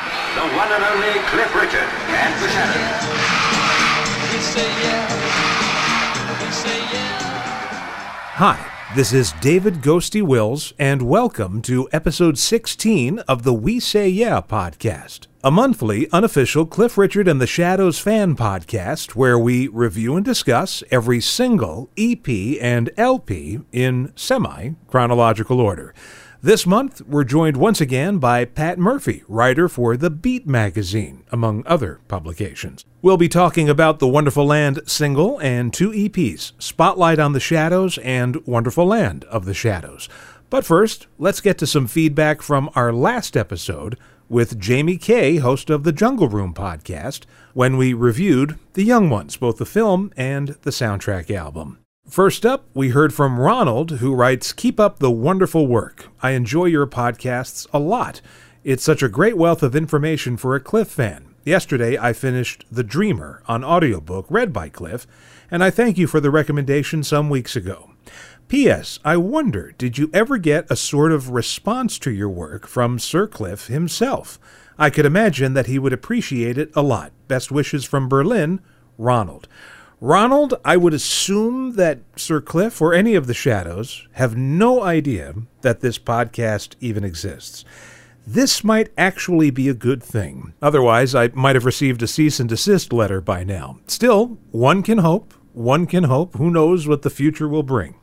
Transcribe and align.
The 0.00 0.06
one 0.56 0.72
and 0.72 0.82
only 0.82 1.20
Cliff 1.28 1.54
Richard 1.54 1.80
and 2.08 2.42
the 2.42 2.48
Shadows. 2.48 3.04
Hi, 8.36 8.66
this 8.96 9.12
is 9.12 9.32
David 9.42 9.82
Ghosty 9.82 10.22
Wills, 10.22 10.72
and 10.78 11.02
welcome 11.02 11.60
to 11.62 11.86
episode 11.92 12.38
16 12.38 13.18
of 13.20 13.42
the 13.42 13.52
We 13.52 13.78
Say 13.78 14.08
Yeah 14.08 14.40
podcast, 14.40 15.26
a 15.44 15.50
monthly, 15.50 16.10
unofficial 16.12 16.64
Cliff 16.64 16.96
Richard 16.96 17.28
and 17.28 17.38
the 17.38 17.46
Shadows 17.46 17.98
fan 17.98 18.36
podcast 18.36 19.10
where 19.10 19.38
we 19.38 19.68
review 19.68 20.16
and 20.16 20.24
discuss 20.24 20.82
every 20.90 21.20
single 21.20 21.90
EP 21.98 22.26
and 22.58 22.88
LP 22.96 23.60
in 23.70 24.14
semi 24.16 24.70
chronological 24.88 25.60
order. 25.60 25.92
This 26.42 26.66
month, 26.66 27.02
we're 27.06 27.24
joined 27.24 27.58
once 27.58 27.82
again 27.82 28.16
by 28.16 28.46
Pat 28.46 28.78
Murphy, 28.78 29.24
writer 29.28 29.68
for 29.68 29.94
The 29.94 30.08
Beat 30.08 30.46
magazine, 30.46 31.22
among 31.30 31.62
other 31.66 32.00
publications. 32.08 32.82
We'll 33.02 33.18
be 33.18 33.28
talking 33.28 33.68
about 33.68 33.98
the 33.98 34.08
Wonderful 34.08 34.46
Land 34.46 34.80
single 34.86 35.38
and 35.40 35.70
two 35.70 35.90
EPs, 35.90 36.52
Spotlight 36.58 37.18
on 37.18 37.34
the 37.34 37.40
Shadows 37.40 37.98
and 37.98 38.36
Wonderful 38.46 38.86
Land 38.86 39.24
of 39.24 39.44
the 39.44 39.52
Shadows. 39.52 40.08
But 40.48 40.64
first, 40.64 41.08
let's 41.18 41.42
get 41.42 41.58
to 41.58 41.66
some 41.66 41.86
feedback 41.86 42.40
from 42.40 42.70
our 42.74 42.90
last 42.90 43.36
episode 43.36 43.98
with 44.30 44.58
Jamie 44.58 44.96
Kay, 44.96 45.36
host 45.36 45.68
of 45.68 45.84
the 45.84 45.92
Jungle 45.92 46.28
Room 46.28 46.54
podcast, 46.54 47.24
when 47.52 47.76
we 47.76 47.92
reviewed 47.92 48.58
The 48.72 48.84
Young 48.84 49.10
Ones, 49.10 49.36
both 49.36 49.58
the 49.58 49.66
film 49.66 50.10
and 50.16 50.56
the 50.62 50.70
soundtrack 50.70 51.30
album. 51.30 51.79
First 52.10 52.44
up, 52.44 52.64
we 52.74 52.88
heard 52.88 53.14
from 53.14 53.38
Ronald, 53.38 53.92
who 54.00 54.16
writes 54.16 54.52
Keep 54.52 54.80
up 54.80 54.98
the 54.98 55.12
wonderful 55.12 55.68
work. 55.68 56.08
I 56.20 56.32
enjoy 56.32 56.64
your 56.64 56.88
podcasts 56.88 57.68
a 57.72 57.78
lot. 57.78 58.20
It's 58.64 58.82
such 58.82 59.00
a 59.00 59.08
great 59.08 59.36
wealth 59.36 59.62
of 59.62 59.76
information 59.76 60.36
for 60.36 60.56
a 60.56 60.60
Cliff 60.60 60.88
fan. 60.88 61.32
Yesterday, 61.44 61.96
I 61.96 62.12
finished 62.12 62.64
The 62.68 62.82
Dreamer 62.82 63.44
on 63.46 63.62
audiobook 63.62 64.26
read 64.28 64.52
by 64.52 64.68
Cliff, 64.68 65.06
and 65.52 65.62
I 65.62 65.70
thank 65.70 65.98
you 65.98 66.08
for 66.08 66.18
the 66.18 66.32
recommendation 66.32 67.04
some 67.04 67.30
weeks 67.30 67.54
ago. 67.54 67.92
P.S. 68.48 68.98
I 69.04 69.16
wonder, 69.16 69.72
did 69.78 69.96
you 69.96 70.10
ever 70.12 70.36
get 70.36 70.68
a 70.68 70.74
sort 70.74 71.12
of 71.12 71.30
response 71.30 71.96
to 72.00 72.10
your 72.10 72.28
work 72.28 72.66
from 72.66 72.98
Sir 72.98 73.28
Cliff 73.28 73.68
himself? 73.68 74.40
I 74.76 74.90
could 74.90 75.06
imagine 75.06 75.54
that 75.54 75.66
he 75.66 75.78
would 75.78 75.92
appreciate 75.92 76.58
it 76.58 76.72
a 76.74 76.82
lot. 76.82 77.12
Best 77.28 77.52
wishes 77.52 77.84
from 77.84 78.08
Berlin, 78.08 78.60
Ronald. 78.98 79.46
Ronald, 80.02 80.54
I 80.64 80.78
would 80.78 80.94
assume 80.94 81.72
that 81.72 82.00
Sir 82.16 82.40
Cliff 82.40 82.80
or 82.80 82.94
any 82.94 83.14
of 83.14 83.26
the 83.26 83.34
Shadows 83.34 84.08
have 84.12 84.34
no 84.34 84.82
idea 84.82 85.34
that 85.60 85.80
this 85.80 85.98
podcast 85.98 86.74
even 86.80 87.04
exists. 87.04 87.66
This 88.26 88.64
might 88.64 88.88
actually 88.96 89.50
be 89.50 89.68
a 89.68 89.74
good 89.74 90.02
thing. 90.02 90.54
Otherwise, 90.62 91.14
I 91.14 91.28
might 91.34 91.54
have 91.54 91.66
received 91.66 92.02
a 92.02 92.06
cease 92.06 92.40
and 92.40 92.48
desist 92.48 92.94
letter 92.94 93.20
by 93.20 93.44
now. 93.44 93.78
Still, 93.86 94.38
one 94.52 94.82
can 94.82 94.98
hope. 94.98 95.34
One 95.52 95.86
can 95.86 96.04
hope. 96.04 96.34
Who 96.36 96.50
knows 96.50 96.88
what 96.88 97.02
the 97.02 97.10
future 97.10 97.48
will 97.48 97.62
bring? 97.62 97.94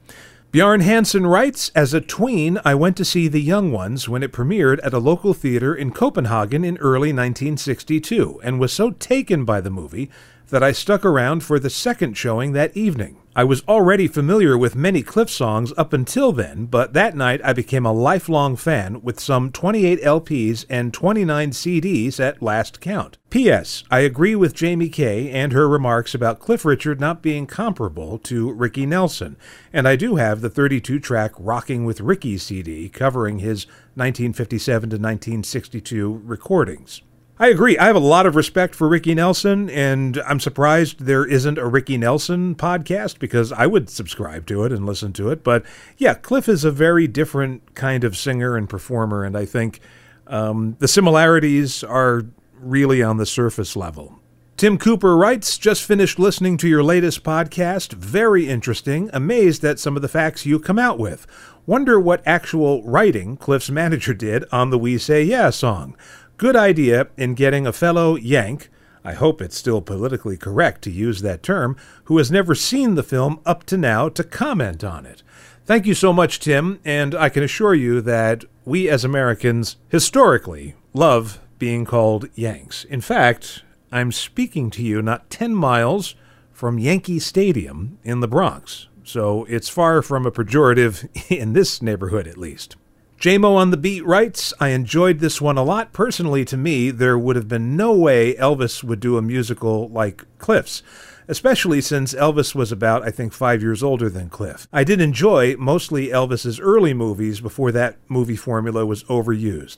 Bjarn 0.52 0.82
Hansen 0.82 1.26
writes 1.26 1.72
As 1.76 1.96
a 1.96 2.02
tween, 2.02 2.60
I 2.64 2.76
went 2.76 2.96
to 2.98 3.06
see 3.06 3.28
The 3.28 3.42
Young 3.42 3.72
Ones 3.72 4.08
when 4.08 4.22
it 4.22 4.32
premiered 4.32 4.80
at 4.84 4.94
a 4.94 5.00
local 5.00 5.34
theater 5.34 5.74
in 5.74 5.92
Copenhagen 5.92 6.64
in 6.64 6.78
early 6.78 7.10
1962 7.10 8.40
and 8.44 8.60
was 8.60 8.72
so 8.72 8.92
taken 8.92 9.46
by 9.46 9.62
the 9.62 9.72
movie 9.72 10.12
that 10.50 10.64
I 10.64 10.72
stuck 10.72 11.06
around 11.06 11.44
for 11.44 11.60
the 11.60 11.70
second 11.70 12.18
showing 12.18 12.54
that 12.54 12.76
evening. 12.76 13.18
I 13.38 13.44
was 13.44 13.64
already 13.68 14.08
familiar 14.08 14.58
with 14.58 14.76
many 14.76 15.04
Cliff 15.04 15.30
songs 15.30 15.72
up 15.78 15.94
until 15.94 16.32
then, 16.32 16.66
but 16.66 16.94
that 16.94 17.16
night 17.16 17.40
I 17.44 17.54
became 17.54 17.86
a 17.86 17.92
lifelong 17.92 18.56
fan 18.56 19.04
with 19.04 19.20
some 19.20 19.52
28 19.52 20.02
LPs 20.02 20.66
and 20.72 20.92
29 20.92 21.52
CDs 21.52 22.20
at 22.20 22.42
last 22.42 22.82
count. 22.82 23.20
P.S. 23.30 23.84
I 23.92 24.00
agree 24.00 24.34
with 24.34 24.56
Jamie 24.56 24.90
Kay 24.90 25.30
and 25.30 25.52
her 25.52 25.70
remarks 25.70 26.16
about 26.16 26.40
Cliff 26.40 26.66
Richard 26.66 27.00
not 27.00 27.22
being 27.22 27.46
comparable 27.46 28.18
to 28.20 28.52
Ricky 28.52 28.88
Nelson, 28.88 29.38
and 29.72 29.88
I 29.88 29.96
do 29.96 30.16
have 30.16 30.42
the 30.42 30.50
32 30.50 31.00
track 31.00 31.34
Rocking 31.38 31.86
with 31.86 32.02
Ricky 32.02 32.40
CD 32.40 32.90
covering 32.90 33.38
his 33.38 33.68
1957 33.94 34.90
to 34.90 34.96
1962 34.96 36.22
recordings. 36.26 37.04
I 37.40 37.50
agree. 37.50 37.78
I 37.78 37.86
have 37.86 37.96
a 37.96 38.00
lot 38.00 38.26
of 38.26 38.36
respect 38.36 38.74
for 38.74 38.88
Ricky 38.88 39.14
Nelson, 39.14 39.70
and 39.70 40.18
I'm 40.26 40.40
surprised 40.40 41.02
there 41.02 41.24
isn't 41.24 41.60
a 41.60 41.68
Ricky 41.68 41.96
Nelson 41.96 42.56
podcast 42.56 43.20
because 43.20 43.52
I 43.52 43.68
would 43.68 43.92
subscribe 43.92 44.48
to 44.48 44.64
it 44.64 44.72
and 44.72 44.88
listen 44.88 45.14
to 45.14 45.30
it. 45.30 45.44
But 45.44 45.64
yeah, 45.98 46.16
Cliff 46.16 46.50
is 46.50 46.64
a 46.64 46.72
very 46.72 47.06
different 47.08 47.76
kind 47.76 48.04
of 48.04 48.18
singer 48.18 48.58
and 48.58 48.68
performer, 48.68 49.24
and 49.24 49.38
I 49.38 49.46
think 49.46 49.82
um, 50.26 50.78
the 50.80 50.88
similarities 50.88 51.84
are 51.84 52.24
really 52.60 53.04
on 53.04 53.18
the 53.18 53.26
surface 53.26 53.76
level. 53.76 54.20
Tim 54.58 54.80
Cooper 54.80 55.16
writes, 55.16 55.60
just 55.60 55.84
finished 55.84 56.18
listening 56.18 56.58
to 56.58 56.68
your 56.68 56.82
latest 56.82 57.24
podcast. 57.24 57.94
Very 57.94 58.50
interesting. 58.50 59.12
Amazed 59.14 59.64
at 59.64 59.78
some 59.78 59.96
of 59.96 60.02
the 60.02 60.08
facts 60.08 60.48
you 60.48 60.58
come 60.58 60.80
out 60.80 60.98
with. 60.98 61.28
Wonder 61.68 62.00
what 62.00 62.24
actual 62.26 62.82
writing 62.82 63.38
Cliff's 63.38 63.70
manager 63.70 64.16
did 64.16 64.44
on 64.52 64.72
the 64.72 64.80
We 64.80 64.98
Say 64.98 65.22
Yeah 65.22 65.52
song. 65.52 65.96
Good 66.38 66.56
idea 66.56 67.08
in 67.18 67.34
getting 67.34 67.66
a 67.66 67.74
fellow 67.74 68.16
Yank, 68.16 68.70
I 69.04 69.14
hope 69.14 69.42
it's 69.42 69.58
still 69.58 69.82
politically 69.82 70.38
correct 70.38 70.84
to 70.84 70.92
use 70.92 71.24
that 71.24 71.42
term, 71.42 71.76
who 72.04 72.20
has 72.20 72.30
never 72.30 72.54
seen 72.54 72.94
the 72.94 73.02
film 73.02 73.40
up 73.44 73.64
to 73.66 73.78
now 73.78 74.08
to 74.10 74.24
comment 74.24 74.84
on 74.84 75.08
it. 75.08 75.24
Thank 75.66 75.88
you 75.88 75.96
so 75.96 76.14
much, 76.14 76.40
Tim, 76.40 76.80
and 76.86 77.16
I 77.16 77.30
can 77.30 77.42
assure 77.42 77.74
you 77.74 78.02
that 78.02 78.46
we 78.66 78.88
as 78.88 79.04
Americans 79.04 79.78
historically 79.90 80.76
love 80.94 81.40
being 81.58 81.86
called 81.86 82.30
Yanks. 82.36 82.84
In 82.84 83.02
fact, 83.02 83.64
I'm 83.92 84.12
speaking 84.12 84.70
to 84.72 84.84
you 84.84 85.02
not 85.02 85.32
10 85.32 85.56
miles 85.56 86.14
from 86.52 86.78
Yankee 86.78 87.18
Stadium 87.18 87.98
in 88.04 88.20
the 88.20 88.28
Bronx, 88.28 88.90
so 89.04 89.46
it's 89.46 89.70
far 89.70 90.04
from 90.04 90.28
a 90.28 90.32
pejorative 90.32 91.10
in 91.36 91.54
this 91.54 91.82
neighborhood 91.82 92.28
at 92.28 92.38
least. 92.38 92.76
JMO 93.20 93.56
on 93.56 93.72
the 93.72 93.78
Beat 93.78 94.06
writes, 94.06 94.54
I 94.60 94.70
enjoyed 94.70 95.18
this 95.20 95.42
one 95.42 95.58
a 95.58 95.64
lot. 95.64 95.92
Personally, 95.92 96.46
to 96.46 96.56
me, 96.56 96.92
there 96.92 97.18
would 97.18 97.36
have 97.36 97.48
been 97.48 97.76
no 97.76 97.92
way 97.92 98.36
Elvis 98.36 98.84
would 98.84 99.00
do 99.00 99.18
a 99.18 99.24
musical 99.24 99.90
like 99.90 100.24
Cliff's, 100.38 100.84
especially 101.28 101.82
since 101.82 102.14
Elvis 102.14 102.54
was 102.54 102.72
about, 102.72 103.02
I 103.02 103.10
think, 103.10 103.34
five 103.34 103.64
years 103.64 103.82
older 103.82 104.08
than 104.08 104.30
Cliff. 104.30 104.68
I 104.72 104.84
did 104.84 105.02
enjoy 105.02 105.56
mostly 105.58 106.10
Elvis's 106.10 106.60
early 106.60 106.94
movies 106.94 107.42
before 107.42 107.72
that 107.72 107.98
movie 108.08 108.36
formula 108.36 108.86
was 108.86 109.04
overused. 109.06 109.78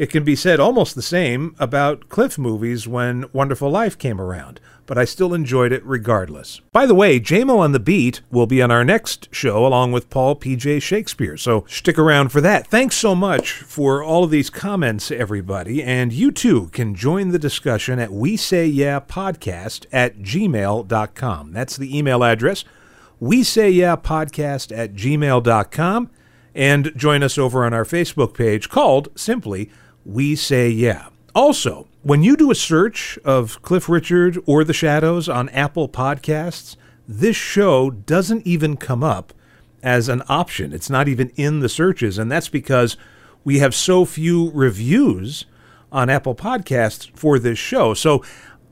It 0.00 0.08
can 0.08 0.24
be 0.24 0.34
said 0.34 0.60
almost 0.60 0.94
the 0.94 1.02
same 1.02 1.54
about 1.58 2.08
Cliff 2.08 2.38
movies 2.38 2.88
when 2.88 3.26
Wonderful 3.34 3.68
Life 3.68 3.98
came 3.98 4.18
around, 4.18 4.58
but 4.86 4.96
I 4.96 5.04
still 5.04 5.34
enjoyed 5.34 5.72
it 5.72 5.84
regardless. 5.84 6.62
By 6.72 6.86
the 6.86 6.94
way, 6.94 7.20
JMO 7.20 7.58
on 7.58 7.72
the 7.72 7.78
Beat 7.78 8.22
will 8.30 8.46
be 8.46 8.62
on 8.62 8.70
our 8.70 8.82
next 8.82 9.28
show 9.30 9.66
along 9.66 9.92
with 9.92 10.08
Paul 10.08 10.36
P.J. 10.36 10.80
Shakespeare, 10.80 11.36
so 11.36 11.66
stick 11.68 11.98
around 11.98 12.30
for 12.30 12.40
that. 12.40 12.66
Thanks 12.66 12.96
so 12.96 13.14
much 13.14 13.52
for 13.52 14.02
all 14.02 14.24
of 14.24 14.30
these 14.30 14.48
comments, 14.48 15.10
everybody, 15.10 15.82
and 15.82 16.14
you 16.14 16.32
too 16.32 16.68
can 16.68 16.94
join 16.94 17.28
the 17.28 17.38
discussion 17.38 17.98
at 17.98 18.10
We 18.10 18.38
Say 18.38 18.64
Yeah 18.64 19.00
Podcast 19.00 19.84
at 19.92 20.20
gmail.com. 20.20 21.52
That's 21.52 21.76
the 21.76 21.98
email 21.98 22.24
address. 22.24 22.64
We 23.18 23.42
Say 23.42 23.68
Yeah 23.68 23.96
Podcast 23.96 24.74
at 24.74 24.94
gmail.com 24.94 26.10
and 26.54 26.90
join 26.96 27.22
us 27.22 27.36
over 27.36 27.66
on 27.66 27.74
our 27.74 27.84
Facebook 27.84 28.32
page 28.32 28.70
called 28.70 29.10
simply 29.14 29.70
We 30.04 30.36
Say 30.36 30.70
Yeah. 30.70 31.08
Also, 31.34 31.86
when 32.02 32.22
you 32.22 32.36
do 32.36 32.50
a 32.50 32.54
search 32.54 33.18
of 33.24 33.60
Cliff 33.62 33.88
Richard 33.88 34.38
or 34.46 34.64
The 34.64 34.72
Shadows 34.72 35.28
on 35.28 35.48
Apple 35.50 35.88
Podcasts, 35.88 36.76
this 37.06 37.36
show 37.36 37.90
doesn't 37.90 38.46
even 38.46 38.76
come 38.76 39.04
up 39.04 39.32
as 39.82 40.08
an 40.08 40.22
option. 40.28 40.72
It's 40.72 40.90
not 40.90 41.08
even 41.08 41.30
in 41.36 41.60
the 41.60 41.68
searches, 41.68 42.18
and 42.18 42.30
that's 42.30 42.48
because 42.48 42.96
we 43.44 43.58
have 43.58 43.74
so 43.74 44.04
few 44.04 44.50
reviews 44.52 45.44
on 45.92 46.08
Apple 46.08 46.34
Podcasts 46.34 47.10
for 47.16 47.38
this 47.38 47.58
show. 47.58 47.94
So 47.94 48.24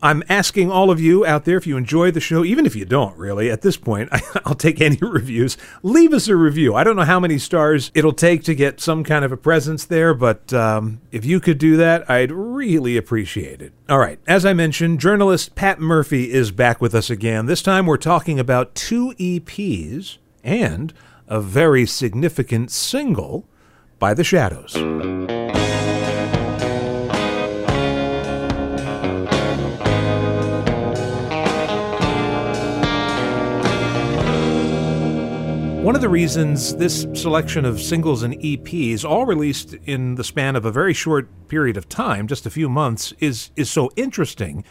I'm 0.02 0.22
asking 0.28 0.70
all 0.70 0.90
of 0.90 1.00
you 1.00 1.26
out 1.26 1.44
there 1.44 1.56
if 1.56 1.66
you 1.66 1.76
enjoy 1.76 2.10
the 2.10 2.20
show, 2.20 2.44
even 2.44 2.66
if 2.66 2.76
you 2.76 2.84
don't 2.84 3.16
really, 3.16 3.50
at 3.50 3.62
this 3.62 3.76
point, 3.76 4.08
I'll 4.44 4.54
take 4.54 4.80
any 4.80 4.96
reviews. 5.02 5.56
Leave 5.82 6.12
us 6.12 6.28
a 6.28 6.36
review. 6.36 6.74
I 6.74 6.84
don't 6.84 6.96
know 6.96 7.02
how 7.02 7.18
many 7.18 7.38
stars 7.38 7.90
it'll 7.94 8.12
take 8.12 8.44
to 8.44 8.54
get 8.54 8.80
some 8.80 9.02
kind 9.02 9.24
of 9.24 9.32
a 9.32 9.36
presence 9.36 9.84
there, 9.84 10.14
but 10.14 10.52
um, 10.52 11.00
if 11.10 11.24
you 11.24 11.40
could 11.40 11.58
do 11.58 11.76
that, 11.76 12.08
I'd 12.08 12.30
really 12.30 12.96
appreciate 12.96 13.60
it. 13.60 13.72
All 13.88 13.98
right, 13.98 14.20
as 14.26 14.46
I 14.46 14.52
mentioned, 14.52 15.00
journalist 15.00 15.54
Pat 15.54 15.80
Murphy 15.80 16.30
is 16.32 16.50
back 16.50 16.80
with 16.80 16.94
us 16.94 17.10
again. 17.10 17.46
This 17.46 17.62
time 17.62 17.86
we're 17.86 17.96
talking 17.96 18.38
about 18.38 18.74
two 18.74 19.14
EPs 19.18 20.18
and 20.44 20.94
a 21.26 21.40
very 21.40 21.86
significant 21.86 22.70
single 22.70 23.46
by 23.98 24.14
The 24.14 24.24
Shadows. 24.24 25.57
One 35.88 35.94
of 35.94 36.02
the 36.02 36.08
reasons 36.10 36.76
this 36.76 37.06
selection 37.14 37.64
of 37.64 37.80
singles 37.80 38.22
and 38.22 38.34
EPs, 38.34 39.06
all 39.06 39.24
released 39.24 39.72
in 39.86 40.16
the 40.16 40.22
span 40.22 40.54
of 40.54 40.66
a 40.66 40.70
very 40.70 40.92
short 40.92 41.30
period 41.48 41.78
of 41.78 41.88
time, 41.88 42.26
just 42.26 42.44
a 42.44 42.50
few 42.50 42.68
months, 42.68 43.14
is 43.20 43.52
is 43.56 43.70
so 43.70 43.90
interesting. 43.96 44.64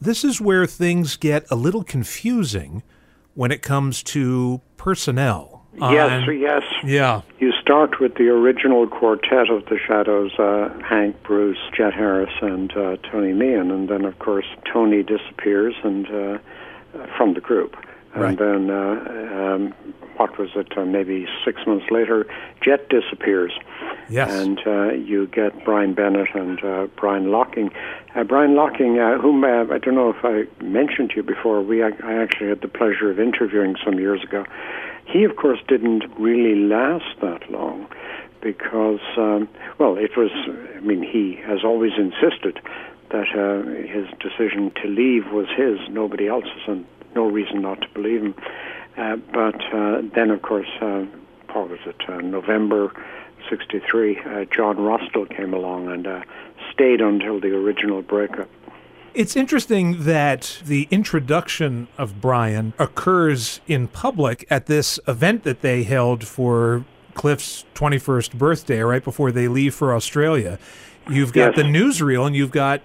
This 0.00 0.22
is 0.22 0.40
where 0.40 0.64
things 0.66 1.16
get 1.16 1.50
a 1.50 1.56
little 1.56 1.82
confusing 1.82 2.84
when 3.34 3.50
it 3.50 3.60
comes 3.60 4.04
to 4.14 4.60
personnel. 4.76 5.66
Yes, 5.80 6.28
on- 6.28 6.38
yes. 6.38 6.62
Yeah. 6.84 7.22
You 7.40 7.50
start 7.60 7.98
with 7.98 8.14
the 8.14 8.28
original 8.28 8.86
quartet 8.86 9.50
of 9.50 9.64
the 9.64 9.80
Shadows: 9.84 10.30
uh, 10.38 10.68
Hank, 10.88 11.24
Bruce, 11.24 11.58
Jet 11.76 11.92
Harris, 11.92 12.34
and 12.40 12.70
uh, 12.76 12.98
Tony 13.10 13.32
Meehan, 13.32 13.72
and 13.72 13.88
then 13.88 14.04
of 14.04 14.16
course 14.20 14.46
Tony 14.72 15.02
disappears 15.02 15.74
and 15.82 16.06
uh, 16.06 16.38
from 17.16 17.34
the 17.34 17.40
group, 17.40 17.74
and 18.14 18.22
Right. 18.22 18.38
then 18.38 18.70
uh, 18.70 19.54
um, 19.54 19.74
what 20.16 20.38
was 20.38 20.50
it? 20.54 20.76
Uh, 20.76 20.84
maybe 20.84 21.26
six 21.44 21.66
months 21.66 21.86
later, 21.90 22.26
Jet 22.60 22.88
disappears. 22.88 23.52
Yes. 24.08 24.30
and 24.30 24.58
uh, 24.66 24.92
you 24.92 25.26
get 25.28 25.64
Brian 25.64 25.94
Bennett 25.94 26.34
and 26.34 26.62
uh, 26.62 26.86
Brian 26.96 27.30
Locking. 27.30 27.70
Uh, 28.14 28.24
Brian 28.24 28.54
Locking, 28.54 28.98
uh, 28.98 29.16
whom 29.18 29.42
uh, 29.42 29.64
I 29.72 29.78
don't 29.78 29.94
know 29.94 30.10
if 30.10 30.22
I 30.24 30.44
mentioned 30.62 31.10
to 31.10 31.16
you 31.16 31.22
before, 31.22 31.62
we 31.62 31.82
I 31.82 31.92
I 32.04 32.12
actually 32.22 32.48
had 32.48 32.60
the 32.60 32.68
pleasure 32.68 33.10
of 33.10 33.18
interviewing 33.18 33.76
some 33.82 33.98
years 33.98 34.22
ago. 34.22 34.44
He, 35.06 35.24
of 35.24 35.36
course, 35.36 35.60
didn't 35.66 36.04
really 36.18 36.54
last 36.60 37.20
that 37.22 37.50
long 37.50 37.86
because, 38.42 39.00
um, 39.16 39.48
well, 39.78 39.96
it 39.96 40.16
was. 40.16 40.30
I 40.76 40.80
mean, 40.80 41.02
he 41.02 41.40
has 41.46 41.64
always 41.64 41.92
insisted 41.96 42.60
that 43.10 43.28
uh, 43.34 43.62
his 43.88 44.06
decision 44.20 44.72
to 44.82 44.88
leave 44.88 45.30
was 45.32 45.46
his, 45.56 45.78
nobody 45.88 46.28
else's, 46.28 46.62
and 46.66 46.84
no 47.14 47.26
reason 47.28 47.62
not 47.62 47.80
to 47.82 47.88
believe 47.94 48.22
him. 48.22 48.34
Uh, 48.96 49.16
but 49.32 49.60
uh, 49.72 50.02
then, 50.14 50.30
of 50.30 50.42
course, 50.42 50.68
uh, 50.80 51.04
what 51.52 51.70
was 51.70 51.78
it? 51.86 51.96
Uh, 52.08 52.18
November 52.20 52.92
63, 53.48 54.18
uh, 54.18 54.44
John 54.54 54.76
Rostill 54.78 55.26
came 55.26 55.54
along 55.54 55.90
and 55.90 56.06
uh, 56.06 56.22
stayed 56.72 57.00
until 57.00 57.40
the 57.40 57.54
original 57.56 58.02
breakup. 58.02 58.48
It's 59.14 59.36
interesting 59.36 60.04
that 60.04 60.62
the 60.64 60.88
introduction 60.90 61.88
of 61.98 62.20
Brian 62.20 62.72
occurs 62.78 63.60
in 63.66 63.88
public 63.88 64.46
at 64.50 64.66
this 64.66 64.98
event 65.06 65.42
that 65.42 65.60
they 65.60 65.82
held 65.82 66.26
for 66.26 66.84
Cliff's 67.12 67.66
21st 67.74 68.34
birthday, 68.34 68.80
right 68.80 69.04
before 69.04 69.30
they 69.30 69.48
leave 69.48 69.74
for 69.74 69.94
Australia. 69.94 70.58
You've 71.10 71.34
got 71.34 71.54
Yes. 71.54 71.56
the 71.56 71.62
newsreel 71.70 72.26
and 72.26 72.34
you've 72.34 72.52
got 72.52 72.80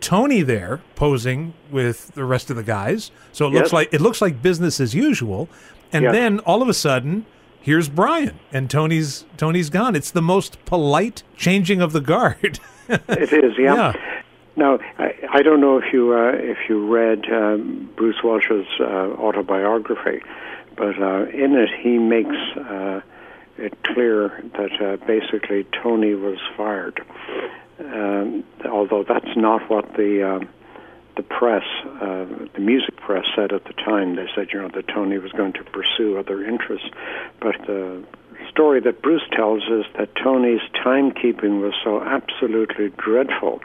Tony 0.00 0.42
there 0.42 0.80
posing 0.94 1.54
with 1.70 2.12
the 2.14 2.24
rest 2.24 2.50
of 2.50 2.56
the 2.56 2.62
guys. 2.62 3.10
So 3.32 3.46
it 3.46 3.50
looks 3.52 3.72
like 3.72 3.92
it 3.92 4.00
looks 4.00 4.20
like 4.20 4.40
business 4.42 4.80
as 4.80 4.94
usual. 4.94 5.48
And 5.92 6.04
Yes. 6.04 6.12
then 6.14 6.38
all 6.40 6.62
of 6.62 6.68
a 6.68 6.74
sudden, 6.74 7.26
here's 7.60 7.88
Brian 7.88 8.38
and 8.52 8.70
Tony's 8.70 9.24
Tony's 9.36 9.70
gone. 9.70 9.96
It's 9.96 10.10
the 10.10 10.22
most 10.22 10.64
polite 10.64 11.22
changing 11.36 11.80
of 11.82 11.92
the 11.92 12.00
guard. 12.00 12.60
It 13.08 13.32
is, 13.32 13.52
yeah. 13.56 13.74
Yeah. 13.76 14.20
Now, 14.56 14.80
I, 14.98 15.14
I 15.32 15.42
don't 15.42 15.60
know 15.60 15.78
if 15.78 15.92
you 15.92 16.12
uh, 16.12 16.32
if 16.34 16.58
you 16.68 16.84
read 16.92 17.24
um, 17.32 17.88
Bruce 17.96 18.20
Welch's 18.24 18.66
uh, 18.80 18.84
autobiography, 19.16 20.22
but 20.76 21.00
uh, 21.00 21.26
in 21.26 21.54
it 21.54 21.68
he 21.80 21.98
makes 21.98 22.34
uh, 22.56 23.00
it 23.58 23.80
clear 23.84 24.42
that 24.56 24.72
uh, 24.82 24.96
basically 25.06 25.66
Tony 25.82 26.14
was 26.14 26.38
fired. 26.56 27.00
Um, 27.80 28.44
although 28.70 29.04
that's 29.08 29.36
not 29.36 29.70
what 29.70 29.94
the 29.94 30.26
um, 30.28 30.48
the 31.16 31.22
press, 31.22 31.64
uh, 32.00 32.26
the 32.54 32.60
music 32.60 32.96
press, 32.96 33.24
said 33.34 33.52
at 33.52 33.64
the 33.64 33.72
time. 33.72 34.16
They 34.16 34.26
said, 34.34 34.48
you 34.52 34.60
know, 34.60 34.70
that 34.74 34.88
Tony 34.88 35.18
was 35.18 35.32
going 35.32 35.52
to 35.54 35.64
pursue 35.64 36.16
other 36.18 36.44
interests, 36.44 36.88
but 37.40 37.56
the 37.66 38.04
story 38.48 38.80
that 38.80 39.02
Bruce 39.02 39.26
tells 39.32 39.62
is 39.64 39.84
that 39.98 40.14
Tony's 40.16 40.60
timekeeping 40.84 41.60
was 41.60 41.74
so 41.82 42.02
absolutely 42.02 42.90
dreadful 42.98 43.60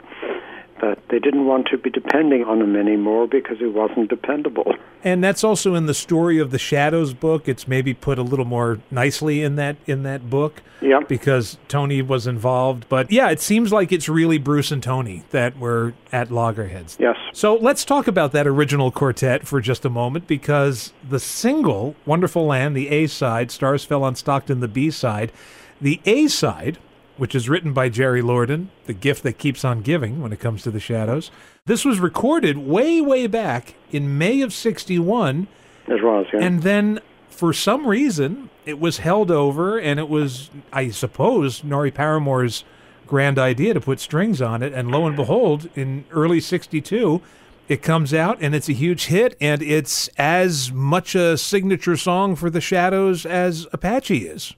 that 0.80 0.98
they 1.08 1.18
didn't 1.18 1.46
want 1.46 1.66
to 1.68 1.78
be 1.78 1.90
depending 1.90 2.44
on 2.44 2.60
him 2.60 2.76
anymore 2.76 3.26
because 3.26 3.58
he 3.58 3.66
wasn't 3.66 4.08
dependable. 4.08 4.74
And 5.02 5.22
that's 5.22 5.44
also 5.44 5.74
in 5.74 5.86
the 5.86 5.94
story 5.94 6.38
of 6.38 6.50
the 6.50 6.58
Shadows 6.58 7.14
book. 7.14 7.48
It's 7.48 7.68
maybe 7.68 7.94
put 7.94 8.18
a 8.18 8.22
little 8.22 8.44
more 8.44 8.80
nicely 8.90 9.42
in 9.42 9.56
that 9.56 9.76
in 9.86 10.02
that 10.02 10.28
book. 10.28 10.62
Yeah. 10.80 11.00
Because 11.08 11.58
Tony 11.68 12.02
was 12.02 12.26
involved. 12.26 12.86
But 12.88 13.10
yeah, 13.10 13.30
it 13.30 13.40
seems 13.40 13.72
like 13.72 13.92
it's 13.92 14.08
really 14.08 14.38
Bruce 14.38 14.70
and 14.70 14.82
Tony 14.82 15.24
that 15.30 15.58
were 15.58 15.94
at 16.12 16.30
loggerheads. 16.30 16.96
Yes. 17.00 17.16
So 17.32 17.54
let's 17.54 17.84
talk 17.84 18.06
about 18.06 18.32
that 18.32 18.46
original 18.46 18.90
quartet 18.90 19.46
for 19.46 19.60
just 19.60 19.84
a 19.84 19.90
moment 19.90 20.26
because 20.26 20.92
the 21.08 21.20
single, 21.20 21.96
Wonderful 22.04 22.46
Land, 22.46 22.76
the 22.76 22.88
A 22.88 23.06
side, 23.06 23.50
Stars 23.50 23.84
Fell 23.84 24.02
on 24.04 24.16
Stockton, 24.16 24.60
the 24.60 24.68
B 24.68 24.90
side, 24.90 25.32
the 25.80 26.00
A 26.04 26.28
side, 26.28 26.78
which 27.16 27.34
is 27.34 27.48
written 27.48 27.72
by 27.72 27.88
Jerry 27.88 28.22
Lordan, 28.22 28.68
the 28.86 28.92
gift 28.92 29.22
that 29.22 29.38
keeps 29.38 29.64
on 29.64 29.82
giving 29.82 30.20
when 30.20 30.32
it 30.32 30.40
comes 30.40 30.62
to 30.62 30.70
the 30.70 30.80
shadows. 30.80 31.30
This 31.64 31.84
was 31.84 31.98
recorded 31.98 32.58
way, 32.58 33.00
way 33.00 33.26
back 33.26 33.74
in 33.90 34.18
May 34.18 34.42
of 34.42 34.52
61, 34.52 35.48
It 35.88 36.02
was, 36.02 36.26
yeah. 36.32 36.40
and 36.40 36.62
then 36.62 37.00
for 37.28 37.52
some 37.52 37.86
reason 37.86 38.50
it 38.64 38.78
was 38.78 38.98
held 38.98 39.30
over, 39.30 39.78
and 39.78 39.98
it 39.98 40.08
was, 40.08 40.50
I 40.72 40.90
suppose, 40.90 41.62
Norrie 41.64 41.92
Paramor's 41.92 42.64
grand 43.06 43.38
idea 43.38 43.72
to 43.74 43.80
put 43.80 44.00
strings 44.00 44.42
on 44.42 44.62
it, 44.62 44.72
and 44.72 44.90
lo 44.90 45.06
and 45.06 45.14
behold, 45.16 45.68
in 45.76 46.04
early 46.10 46.40
62, 46.40 47.22
it 47.68 47.82
comes 47.82 48.12
out 48.14 48.38
and 48.40 48.54
it's 48.54 48.68
a 48.68 48.72
huge 48.72 49.06
hit, 49.06 49.36
and 49.40 49.62
it's 49.62 50.08
as 50.18 50.72
much 50.72 51.14
a 51.14 51.36
signature 51.36 51.96
song 51.96 52.36
for 52.36 52.50
the 52.50 52.60
Shadows 52.60 53.24
as 53.26 53.66
Apache 53.72 54.26
is. 54.26 54.54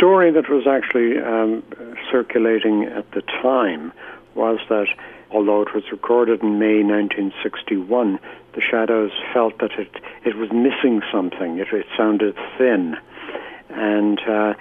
Story 0.00 0.30
that 0.30 0.48
was 0.48 0.66
actually 0.66 1.18
um, 1.18 1.62
circulating 2.10 2.84
at 2.84 3.10
the 3.10 3.20
time 3.20 3.92
was 4.34 4.58
that 4.70 4.86
although 5.30 5.60
it 5.60 5.74
was 5.74 5.84
recorded 5.92 6.42
in 6.42 6.58
May 6.58 6.82
1961, 6.82 8.18
the 8.54 8.62
Shadows 8.62 9.10
felt 9.34 9.58
that 9.58 9.72
it, 9.72 9.94
it 10.24 10.36
was 10.36 10.50
missing 10.52 11.02
something. 11.12 11.58
It, 11.58 11.68
it 11.70 11.84
sounded 11.98 12.34
thin. 12.56 12.96
And 13.68 14.18
uh, 14.26 14.54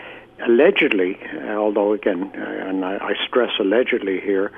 allegedly, 0.46 1.18
uh, 1.34 1.56
although 1.56 1.94
again, 1.94 2.34
uh, 2.36 2.68
and 2.68 2.84
I, 2.84 2.98
I 2.98 3.14
stress 3.26 3.52
allegedly 3.62 4.20
here, 4.20 4.52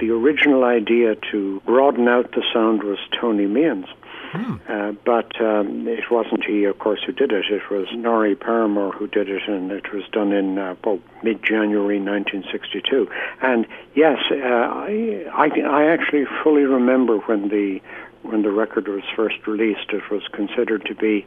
the 0.00 0.10
original 0.10 0.64
idea 0.64 1.14
to 1.30 1.62
broaden 1.64 2.08
out 2.08 2.32
the 2.32 2.42
sound 2.52 2.82
was 2.82 2.98
Tony 3.20 3.46
Meehan's. 3.46 3.86
Uh, 4.34 4.92
but 5.04 5.40
um, 5.40 5.86
it 5.86 6.10
wasn't 6.10 6.44
he, 6.44 6.64
of 6.64 6.78
course, 6.78 7.00
who 7.04 7.12
did 7.12 7.30
it. 7.30 7.44
It 7.50 7.70
was 7.70 7.86
Norrie 7.94 8.34
Paramor 8.34 8.92
who 8.92 9.06
did 9.06 9.28
it, 9.28 9.42
and 9.46 9.70
it 9.70 9.92
was 9.92 10.02
done 10.12 10.32
in 10.32 10.58
uh, 10.58 10.74
well, 10.84 10.98
mid-January 11.22 12.00
1962. 12.00 13.08
And 13.42 13.66
yes, 13.94 14.18
uh, 14.30 14.34
I, 14.34 15.26
I 15.32 15.48
I 15.60 15.84
actually 15.86 16.24
fully 16.42 16.64
remember 16.64 17.18
when 17.18 17.48
the 17.48 17.80
when 18.22 18.42
the 18.42 18.50
record 18.50 18.88
was 18.88 19.04
first 19.14 19.46
released. 19.46 19.90
It 19.90 20.10
was 20.10 20.22
considered 20.32 20.84
to 20.86 20.94
be 20.94 21.26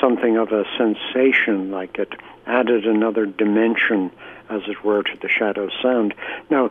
something 0.00 0.38
of 0.38 0.52
a 0.52 0.64
sensation, 0.78 1.70
like 1.70 1.98
it 1.98 2.14
added 2.46 2.86
another 2.86 3.26
dimension, 3.26 4.10
as 4.48 4.62
it 4.68 4.84
were, 4.84 5.02
to 5.02 5.18
the 5.20 5.28
Shadow 5.28 5.68
sound. 5.82 6.14
Now. 6.50 6.70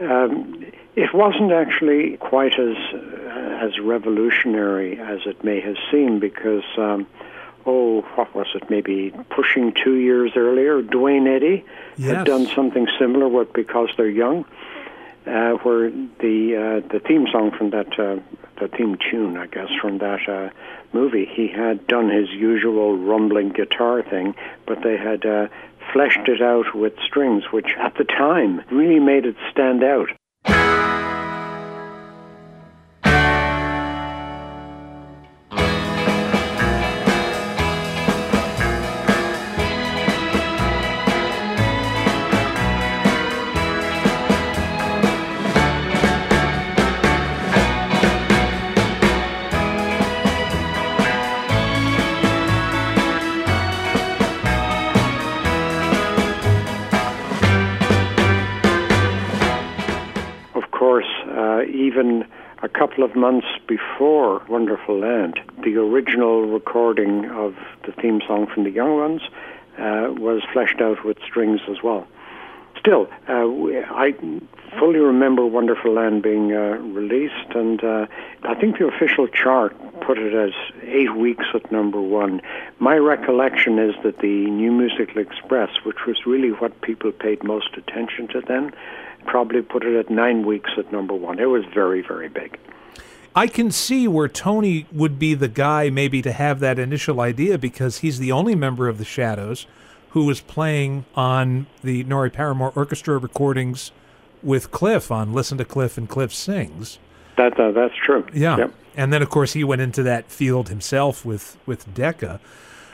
Um, 0.00 0.66
it 0.96 1.12
wasn't 1.14 1.52
actually 1.52 2.16
quite 2.18 2.58
as 2.58 2.76
as 3.64 3.72
revolutionary 3.94 4.92
as 5.12 5.20
it 5.26 5.38
may 5.48 5.58
have 5.68 5.76
seemed 5.90 6.20
because 6.20 6.64
um, 6.78 7.00
oh 7.66 8.02
what 8.16 8.28
was 8.38 8.46
it 8.54 8.64
maybe 8.70 8.98
pushing 9.30 9.72
two 9.84 9.94
years 10.08 10.30
earlier 10.36 10.82
Duane 10.82 11.26
Eddy 11.36 11.64
Yes. 11.96 12.16
had 12.16 12.26
done 12.26 12.46
something 12.58 12.86
similar 12.98 13.28
with 13.28 13.52
because 13.52 13.88
they're 13.96 14.08
young 14.24 14.44
uh, 15.26 15.52
where 15.64 15.90
the 16.24 16.36
uh, 16.84 16.88
the 16.92 17.00
theme 17.06 17.26
song 17.32 17.50
from 17.56 17.70
that 17.70 17.90
uh, 17.98 18.16
the 18.60 18.68
theme 18.76 18.96
tune 19.10 19.36
I 19.44 19.46
guess 19.46 19.70
from 19.80 19.98
that 19.98 20.22
uh, 20.28 20.50
movie 20.92 21.26
he 21.38 21.46
had 21.48 21.86
done 21.86 22.08
his 22.10 22.28
usual 22.30 22.88
rumbling 23.10 23.50
guitar 23.60 24.02
thing 24.02 24.34
but 24.66 24.82
they 24.82 24.96
had 24.96 25.24
uh, 25.24 25.46
fleshed 25.92 26.26
it 26.34 26.42
out 26.42 26.74
with 26.74 26.94
strings 27.08 27.44
which 27.52 27.70
at 27.78 27.94
the 27.96 28.04
time 28.04 28.62
really 28.70 29.00
made 29.00 29.24
it 29.26 29.36
stand 29.52 29.82
out 29.84 30.08
of 63.04 63.14
months 63.14 63.46
before 63.66 64.42
Wonderful 64.48 64.98
Land, 64.98 65.38
the 65.62 65.76
original 65.76 66.46
recording 66.46 67.30
of 67.30 67.54
the 67.84 67.92
theme 67.92 68.22
song 68.26 68.46
from 68.46 68.64
the 68.64 68.70
Young 68.70 68.96
Ones 68.96 69.22
uh, 69.78 70.08
was 70.16 70.42
fleshed 70.52 70.80
out 70.80 71.04
with 71.04 71.18
strings 71.22 71.60
as 71.68 71.82
well. 71.82 72.06
Still, 72.78 73.08
uh, 73.28 73.46
I 73.94 74.14
fully 74.78 75.00
remember 75.00 75.44
Wonderful 75.44 75.92
Land 75.92 76.22
being 76.22 76.52
uh, 76.52 76.78
released, 76.80 77.54
and 77.54 77.82
uh, 77.84 78.06
I 78.42 78.54
think 78.54 78.78
the 78.78 78.86
official 78.86 79.28
chart 79.28 79.76
put 80.00 80.18
it 80.18 80.34
as 80.34 80.52
eight 80.82 81.14
weeks 81.14 81.46
at 81.54 81.70
number 81.70 82.00
one. 82.00 82.40
My 82.78 82.96
recollection 82.96 83.78
is 83.78 83.94
that 84.02 84.18
the 84.18 84.46
New 84.50 84.72
Musical 84.72 85.18
Express, 85.18 85.70
which 85.84 86.06
was 86.06 86.26
really 86.26 86.50
what 86.50 86.80
people 86.80 87.12
paid 87.12 87.44
most 87.44 87.76
attention 87.76 88.28
to 88.28 88.40
then, 88.40 88.72
probably 89.26 89.62
put 89.62 89.84
it 89.84 89.98
at 89.98 90.10
nine 90.10 90.46
weeks 90.46 90.70
at 90.78 90.90
number 90.90 91.14
one. 91.14 91.38
It 91.38 91.48
was 91.48 91.64
very, 91.66 92.02
very 92.02 92.28
big. 92.28 92.58
I 93.36 93.46
can 93.48 93.70
see 93.70 94.06
where 94.06 94.28
Tony 94.28 94.86
would 94.92 95.18
be 95.18 95.34
the 95.34 95.48
guy 95.48 95.90
maybe 95.90 96.22
to 96.22 96.32
have 96.32 96.60
that 96.60 96.78
initial 96.78 97.20
idea 97.20 97.58
because 97.58 97.98
he's 97.98 98.18
the 98.20 98.30
only 98.30 98.54
member 98.54 98.88
of 98.88 98.98
the 98.98 99.04
Shadows 99.04 99.66
who 100.10 100.24
was 100.24 100.40
playing 100.40 101.04
on 101.16 101.66
the 101.82 102.04
Norrie 102.04 102.30
Paramor 102.30 102.76
Orchestra 102.76 103.18
recordings 103.18 103.90
with 104.42 104.70
Cliff 104.70 105.10
on 105.10 105.32
Listen 105.32 105.58
to 105.58 105.64
Cliff 105.64 105.98
and 105.98 106.08
Cliff 106.08 106.32
Sings. 106.32 106.98
That 107.36 107.58
uh, 107.58 107.72
that's 107.72 107.94
true. 108.06 108.24
Yeah. 108.32 108.56
Yep. 108.58 108.74
And 108.96 109.12
then 109.12 109.22
of 109.22 109.30
course 109.30 109.54
he 109.54 109.64
went 109.64 109.80
into 109.82 110.04
that 110.04 110.30
field 110.30 110.68
himself 110.68 111.24
with 111.24 111.56
with 111.66 111.92
Decca. 111.92 112.40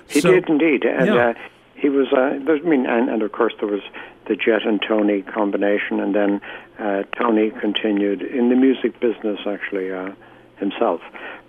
He 0.09 0.21
So- 0.23 0.31
did 0.33 0.49
indeed, 0.49 0.85
and 0.87 1.07
Yeah. 1.07 1.29
uh, 1.29 1.35
he 1.75 1.91
was. 1.91 2.07
Uh, 2.13 2.41
I 2.51 2.59
mean, 2.67 2.87
and, 2.87 3.11
and 3.11 3.23
of 3.23 3.33
course 3.33 3.53
there 3.61 3.69
was 3.69 3.83
the 4.27 4.37
Jet 4.37 4.67
and 4.67 4.81
Tony 4.81 5.21
combination, 5.21 6.01
and 6.01 6.15
then 6.15 6.41
uh, 6.79 7.03
Tony 7.19 7.51
continued 7.51 8.23
in 8.23 8.49
the 8.49 8.57
music 8.57 8.99
business 9.01 9.41
actually 9.47 9.93
uh, 9.93 10.13
himself. 10.61 11.01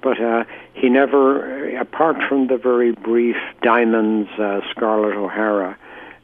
But 0.02 0.20
uh, 0.20 0.46
he 0.74 0.90
never, 0.90 1.78
apart 1.78 2.18
from 2.28 2.48
the 2.48 2.58
very 2.58 2.92
brief 2.92 3.36
Diamonds 3.62 4.30
uh, 4.40 4.62
Scarlett 4.72 5.16
O'Hara 5.16 5.78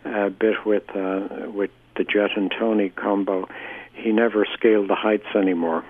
uh, 0.05 0.29
bit 0.29 0.65
with 0.65 0.89
uh, 0.95 1.51
with 1.51 1.69
the 1.95 2.03
Jet 2.03 2.31
and 2.35 2.51
Tony 2.57 2.89
combo, 2.89 3.47
he 3.93 4.11
never 4.11 4.45
scaled 4.53 4.89
the 4.89 4.95
heights 4.95 5.27
anymore. 5.35 5.83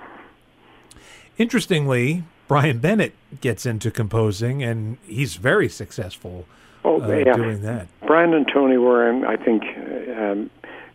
Interestingly, 1.37 2.23
Brian 2.47 2.79
Bennett 2.79 3.13
gets 3.41 3.65
into 3.65 3.91
composing 3.91 4.63
and 4.63 4.97
he's 5.05 5.35
very 5.35 5.69
successful 5.69 6.45
Oh, 6.83 7.01
uh, 7.01 7.17
yeah. 7.17 7.33
doing 7.33 7.61
that. 7.63 7.87
Brian 8.05 8.33
and 8.33 8.47
Tony 8.51 8.77
were, 8.77 9.09
um, 9.09 9.25
I 9.25 9.35
think, 9.35 9.63
um, 10.17 10.49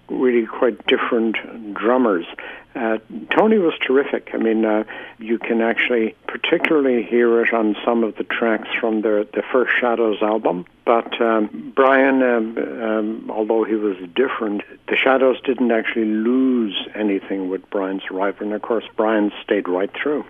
really 0.09 0.47
quite 0.47 0.87
different 0.87 1.37
drummers. 1.75 2.27
Uh, 2.75 2.99
Tony 3.37 3.59
was 3.59 3.75
terrific. 3.87 4.31
I 4.33 4.39
mean, 4.39 4.65
uh, 4.65 4.85
you 5.19 5.39
can 5.39 5.61
actually 5.61 6.15
particularly 6.27 7.03
hear 7.03 7.43
it 7.43 7.53
on 7.53 7.77
some 7.85 8.03
of 8.03 8.17
the 8.17 8.25
tracks 8.25 8.69
from 8.81 9.03
the 9.03 9.29
the 9.35 9.43
first 9.53 9.73
Shadows 9.79 10.23
album. 10.23 10.65
But 10.87 11.21
um, 11.21 11.73
Brian, 11.77 12.23
um, 12.23 12.59
um, 12.83 13.31
although 13.31 13.65
he 13.65 13.75
was 13.75 13.97
different, 14.15 14.63
the 14.89 14.97
Shadows 14.97 15.41
didn't 15.43 15.71
actually 15.71 16.07
lose 16.07 16.89
anything 16.95 17.51
with 17.51 17.69
Brian's 17.71 18.03
arrival, 18.11 18.47
and 18.47 18.55
of 18.55 18.63
course, 18.63 18.85
Brian 18.97 19.33
stayed 19.43 19.69
right 19.69 19.91
through. 19.95 20.25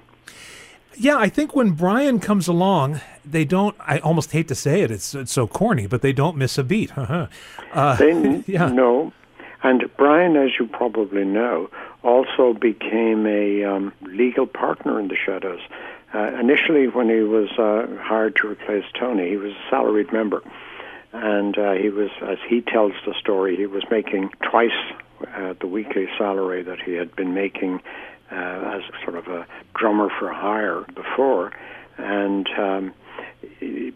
Yeah, 0.97 1.17
I 1.17 1.29
think 1.29 1.55
when 1.55 1.71
Brian 1.71 2.21
comes 2.21 2.49
along, 2.49 3.01
they 3.25 3.45
don't. 3.45 3.75
I 3.81 3.99
almost 4.01 4.33
hate 4.33 4.49
to 4.49 4.55
say 4.55 4.83
it; 4.83 4.91
it's, 4.91 5.15
it's 5.15 5.33
so 5.33 5.47
corny, 5.47 5.87
but 5.87 6.03
they 6.03 6.13
don't 6.13 6.37
miss 6.37 6.59
a 6.59 6.65
beat. 6.65 6.91
Uh-huh. 6.99 7.27
Uh, 7.73 7.97
They 7.97 8.43
yeah. 8.47 8.69
no, 8.69 9.13
and 9.63 9.85
Brian, 9.97 10.37
as 10.37 10.51
you 10.59 10.67
probably 10.67 11.25
know, 11.25 11.71
also 12.03 12.53
became 12.53 13.27
a 13.27 13.65
um, 13.65 13.93
legal 14.03 14.47
partner 14.47 14.99
in 14.99 15.09
the 15.09 15.17
Shadows. 15.17 15.61
Uh, 16.15 16.33
initially, 16.39 16.89
when 16.89 17.09
he 17.09 17.21
was 17.21 17.51
uh, 17.59 17.87
hired 18.03 18.37
to 18.37 18.49
replace 18.49 18.85
Tony, 18.99 19.31
he 19.31 19.37
was 19.37 19.53
a 19.53 19.71
salaried 19.71 20.13
member, 20.13 20.43
and 21.13 21.57
uh, 21.57 21.73
he 21.73 21.89
was, 21.89 22.11
as 22.23 22.39
he 22.49 22.61
tells 22.61 22.93
the 23.07 23.15
story, 23.19 23.57
he 23.57 23.67
was 23.67 23.83
making 23.91 24.31
twice 24.43 24.71
uh, 25.35 25.55
the 25.61 25.67
weekly 25.67 26.09
salary 26.19 26.63
that 26.63 26.81
he 26.81 26.93
had 26.95 27.15
been 27.15 27.33
making 27.33 27.81
uh, 28.31 28.35
as 28.35 28.83
sort 29.05 29.17
of 29.17 29.29
a 29.29 29.47
drummer 29.75 30.09
for 30.19 30.33
hire 30.33 30.85
before, 30.95 31.53
and. 31.99 32.49
Um, 32.59 32.95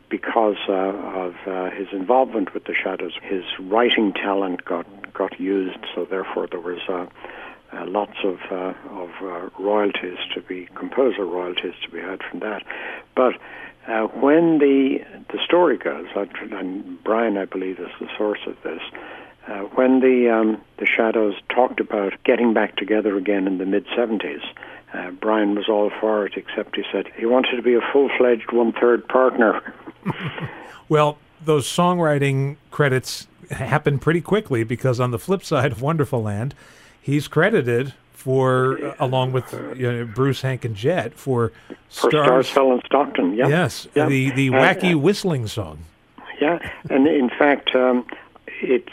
because 0.09 0.57
uh, 0.69 0.73
of 0.73 1.35
uh, 1.47 1.71
his 1.71 1.89
involvement 1.93 2.55
with 2.55 2.65
the 2.65 2.75
Shadows, 2.75 3.13
his 3.23 3.45
writing 3.61 4.13
talent 4.13 4.65
got 4.65 4.87
got 5.13 5.39
used. 5.41 5.79
So 5.95 6.05
therefore, 6.05 6.47
there 6.47 6.61
was 6.61 6.81
uh, 6.89 7.07
uh, 7.73 7.87
lots 7.87 8.17
of 8.25 8.39
uh, 8.51 8.75
of 8.91 9.11
uh, 9.23 9.49
royalties 9.59 10.19
to 10.35 10.41
be 10.41 10.69
composer 10.75 11.25
royalties 11.25 11.75
to 11.85 11.91
be 11.91 11.99
had 11.99 12.23
from 12.23 12.41
that. 12.41 12.63
But 13.15 13.35
when 14.15 14.59
the 14.59 15.05
the 15.33 15.39
story 15.45 15.77
goes, 15.77 16.07
and 16.15 17.03
Brian, 17.03 17.37
I 17.37 17.45
believe, 17.45 17.79
is 17.81 17.91
the 18.01 18.09
source 18.17 18.41
of 18.47 18.57
this. 18.63 18.81
When 19.75 20.01
the 20.01 20.31
um, 20.31 20.63
the 20.79 20.87
Shadows 20.87 21.35
talked 21.49 21.81
about 21.81 22.15
getting 22.25 22.53
back 22.53 22.77
together 22.77 23.17
again 23.17 23.47
in 23.47 23.59
the 23.59 23.67
mid 23.67 23.87
'70s, 23.87 24.43
uh, 24.95 25.11
Brian 25.13 25.55
was 25.55 25.69
all 25.69 25.91
for 26.01 26.27
it, 26.27 26.35
except 26.37 26.77
he 26.77 26.85
said 26.93 27.07
he 27.17 27.27
wanted 27.27 27.57
to 27.57 27.63
be 27.63 27.75
a 27.75 27.81
full-fledged 27.93 28.53
one-third 28.53 29.07
partner. 29.09 29.61
Well, 30.89 31.19
those 31.45 31.67
songwriting 31.67 32.59
credits 32.71 33.27
happen 33.51 33.99
pretty 33.99 34.21
quickly 34.21 34.63
because 34.63 35.01
on 35.01 35.11
the 35.11 35.19
flip 35.19 35.43
side 35.43 35.73
of 35.73 35.83
Wonderful 35.83 36.23
Land, 36.23 36.55
he's 37.03 37.27
credited 37.27 37.93
for, 38.13 38.95
along 39.01 39.33
with 39.33 39.53
you 39.77 39.91
know, 39.91 40.05
Bruce, 40.05 40.43
Hank, 40.43 40.65
and 40.65 40.77
Jet, 40.77 41.15
for 41.15 41.51
For 41.91 42.11
Stars 42.11 42.49
Fell 42.49 42.71
in 42.73 42.81
Stockton, 42.87 43.35
yeah. 43.35 43.49
Yes, 43.49 43.89
Yeah. 43.97 44.07
the 44.09 44.31
the 44.31 44.51
Uh, 44.51 44.53
wacky 44.53 44.95
uh, 44.95 44.99
whistling 44.99 45.49
song. 45.49 45.79
Yeah, 46.41 46.59
and 46.89 47.09
in 47.09 47.31
fact, 47.31 47.75
um, 47.75 48.05
it's 48.61 48.93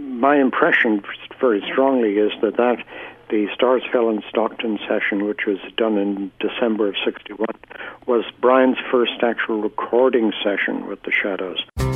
my 0.00 0.36
impression 0.40 1.04
very 1.40 1.60
strongly 1.70 2.18
is 2.18 2.32
that 2.40 2.56
that 2.56 2.84
the 3.32 3.48
Stars 3.54 3.82
Fell 3.90 4.10
in 4.10 4.22
Stockton 4.28 4.78
session, 4.86 5.26
which 5.26 5.46
was 5.46 5.56
done 5.78 5.96
in 5.96 6.30
December 6.38 6.88
of 6.88 6.94
'61, 7.02 7.46
was 8.06 8.24
Brian's 8.42 8.76
first 8.90 9.22
actual 9.22 9.62
recording 9.62 10.34
session 10.44 10.86
with 10.86 11.02
the 11.04 11.12
Shadows. 11.12 11.91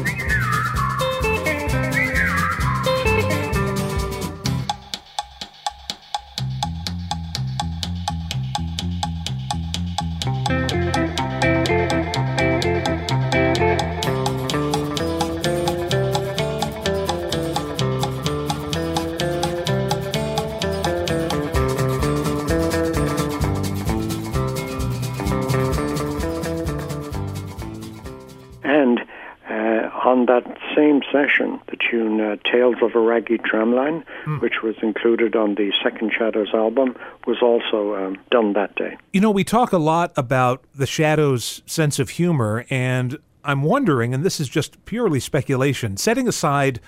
Same 30.76 31.02
session, 31.10 31.60
the 31.68 31.76
tune 31.76 32.20
uh, 32.20 32.36
Tales 32.50 32.76
of 32.82 32.94
a 32.94 33.00
Raggy 33.00 33.38
Tramline, 33.38 34.04
which 34.40 34.62
was 34.62 34.76
included 34.82 35.34
on 35.34 35.54
the 35.54 35.72
second 35.82 36.12
Shadows 36.16 36.48
album, 36.52 36.96
was 37.26 37.38
also 37.42 37.94
um, 37.96 38.18
done 38.30 38.52
that 38.52 38.74
day. 38.76 38.96
You 39.12 39.20
know, 39.20 39.30
we 39.30 39.44
talk 39.44 39.72
a 39.72 39.78
lot 39.78 40.12
about 40.16 40.64
the 40.74 40.86
Shadows' 40.86 41.62
sense 41.66 41.98
of 41.98 42.10
humor, 42.10 42.66
and 42.70 43.18
I'm 43.44 43.62
wondering, 43.62 44.12
and 44.12 44.24
this 44.24 44.38
is 44.40 44.48
just 44.48 44.84
purely 44.84 45.20
speculation, 45.20 45.96
setting 45.96 46.28
aside 46.28 46.80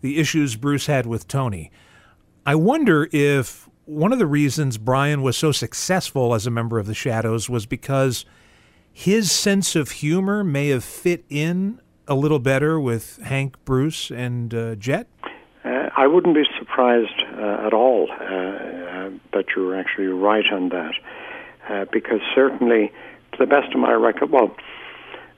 the 0.00 0.18
issues 0.18 0.56
Bruce 0.56 0.86
had 0.86 1.06
with 1.06 1.28
Tony, 1.28 1.70
I 2.46 2.54
wonder 2.54 3.08
if 3.10 3.68
one 3.86 4.12
of 4.12 4.18
the 4.18 4.26
reasons 4.26 4.78
Brian 4.78 5.22
was 5.22 5.36
so 5.36 5.50
successful 5.50 6.34
as 6.34 6.46
a 6.46 6.50
member 6.50 6.78
of 6.78 6.86
the 6.86 6.94
Shadows 6.94 7.48
was 7.48 7.66
because 7.66 8.24
his 8.92 9.32
sense 9.32 9.74
of 9.74 9.90
humor 9.90 10.44
may 10.44 10.68
have 10.68 10.84
fit 10.84 11.24
in 11.28 11.80
a 12.06 12.14
little 12.14 12.38
better 12.38 12.78
with 12.78 13.18
Hank, 13.22 13.56
Bruce, 13.64 14.10
and 14.10 14.54
uh, 14.54 14.74
Jet. 14.76 15.06
Uh, 15.64 15.88
I 15.96 16.06
wouldn't 16.06 16.34
be 16.34 16.44
surprised 16.58 17.22
uh, 17.32 17.66
at 17.66 17.72
all 17.72 18.10
uh, 18.10 18.14
uh, 18.24 19.10
that 19.32 19.46
you're 19.56 19.78
actually 19.78 20.08
right 20.08 20.44
on 20.52 20.68
that, 20.70 20.94
uh, 21.68 21.84
because 21.90 22.20
certainly, 22.34 22.92
to 23.32 23.38
the 23.38 23.46
best 23.46 23.72
of 23.72 23.80
my 23.80 23.92
record, 23.92 24.30
well, 24.30 24.54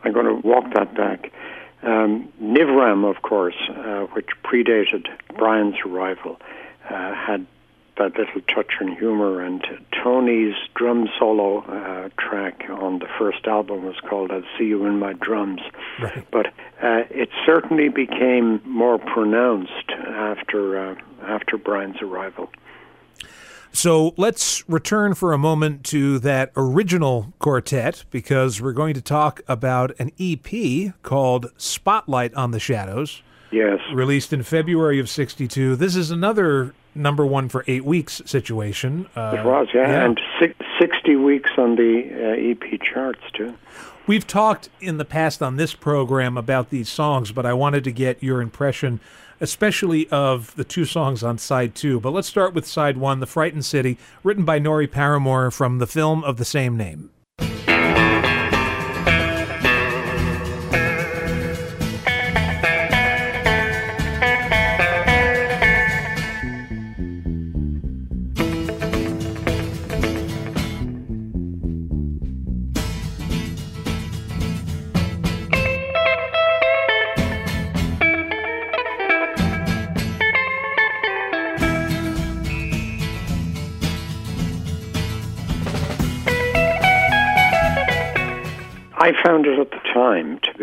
I'm 0.03 0.13
going 0.13 0.27
to 0.27 0.47
walk 0.47 0.73
that 0.75 0.95
back. 0.95 1.33
Um, 1.83 2.33
Nivram, 2.43 3.09
of 3.09 3.23
course, 3.23 3.57
which 4.13 4.29
predated 4.43 5.07
Brian's 5.37 5.77
arrival, 5.85 6.41
had 6.81 7.47
that 7.99 8.17
little 8.19 8.41
touch 8.55 8.73
and 8.81 8.97
humor, 8.97 9.41
and 9.41 9.65
Tony's 10.03 10.55
drum 10.75 11.09
solo 11.19 11.61
uh, 11.61 12.09
track 12.19 12.65
on 12.71 12.99
the 12.99 13.09
first 13.19 13.47
album 13.47 13.85
was 13.85 13.97
called 14.09 14.31
"I'll 14.31 14.43
See 14.59 14.65
You 14.65 14.85
in 14.87 14.99
My 14.99 15.15
Drums." 15.15 15.61
Right. 16.01 16.27
But 16.31 16.47
uh, 16.83 17.05
it 17.11 17.31
certainly 17.45 17.89
became 17.89 18.61
more 18.65 18.99
pronounced 18.99 19.91
after 19.91 20.91
uh, 20.91 20.95
after 21.23 21.57
Brian's 21.57 22.01
arrival. 22.03 22.51
So 23.73 24.15
let's 24.17 24.67
return 24.71 25.13
for 25.13 25.35
a 25.35 25.39
moment 25.39 25.85
to 25.87 26.19
that 26.21 26.51
original 26.57 27.35
quartet 27.39 28.07
because 28.11 28.61
we're 28.61 28.73
going 28.73 28.95
to 28.95 29.03
talk 29.03 29.43
about 29.47 29.93
an 29.99 30.13
EP 30.19 30.95
called 31.03 31.53
Spotlight 31.59 32.33
on 32.33 32.53
the 32.53 32.59
Shadows. 32.59 33.23
Yes. 33.53 33.79
Released 33.93 34.33
in 34.33 34.43
February 34.43 34.99
of 34.99 35.11
62. 35.11 35.77
This 35.77 35.95
is 35.95 36.11
another 36.11 36.75
number 36.97 37.25
one 37.27 37.49
for 37.49 37.65
eight 37.67 37.85
weeks 37.85 38.23
situation. 38.25 39.09
Uh, 39.15 39.37
it 39.39 39.45
was, 39.45 39.69
yeah, 39.75 39.89
yeah. 39.89 40.05
and 40.05 40.21
six, 40.41 40.55
60 40.81 41.17
weeks 41.17 41.51
on 41.57 41.77
the 41.77 42.11
uh, 42.13 42.51
EP 42.51 42.81
charts, 42.81 43.23
too. 43.33 43.57
We've 44.07 44.27
talked 44.27 44.69
in 44.81 44.99
the 44.99 45.05
past 45.05 45.43
on 45.43 45.57
this 45.57 45.75
program 45.75 46.37
about 46.37 46.71
these 46.71 46.89
songs, 46.89 47.33
but 47.33 47.45
I 47.45 47.53
wanted 47.53 47.83
to 47.85 47.93
get 47.93 48.23
your 48.23 48.41
impression, 48.41 49.01
especially 49.41 50.09
of 50.11 50.55
the 50.55 50.65
two 50.65 50.85
songs 50.85 51.25
on 51.25 51.39
side 51.39 51.75
two. 51.75 51.99
But 51.99 52.13
let's 52.13 52.29
start 52.29 52.55
with 52.55 52.67
side 52.67 52.99
one 52.99 53.19
The 53.19 53.27
Frightened 53.27 53.65
City, 53.65 53.99
written 54.23 54.45
by 54.45 54.61
Norrie 54.61 54.87
Paramor 54.87 55.53
from 55.53 55.79
the 55.79 55.89
film 55.89 56.23
of 56.23 56.37
the 56.37 56.45
same 56.45 56.77
name. 56.77 57.11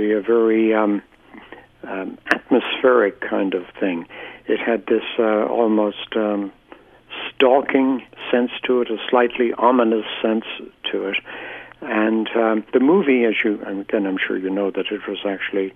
Be 0.03 0.11
a 0.11 0.21
very 0.21 0.73
um, 0.73 1.01
um, 1.83 2.17
atmospheric 2.27 3.21
kind 3.21 3.53
of 3.53 3.63
thing. 3.79 4.05
It 4.47 4.59
had 4.59 4.85
this 4.85 5.03
uh, 5.17 5.45
almost 5.45 6.15
um, 6.15 6.51
stalking 7.29 8.05
sense 8.29 8.51
to 8.65 8.81
it, 8.81 8.89
a 8.89 8.97
slightly 9.09 9.53
ominous 9.53 10.05
sense 10.21 10.45
to 10.91 11.07
it. 11.07 11.17
And 11.81 12.27
um, 12.35 12.65
the 12.73 12.79
movie, 12.79 13.23
as 13.25 13.35
you, 13.43 13.61
again, 13.65 14.05
I'm 14.05 14.17
sure 14.17 14.37
you 14.37 14.49
know 14.49 14.71
that 14.71 14.87
it 14.91 15.07
was 15.07 15.19
actually 15.25 15.73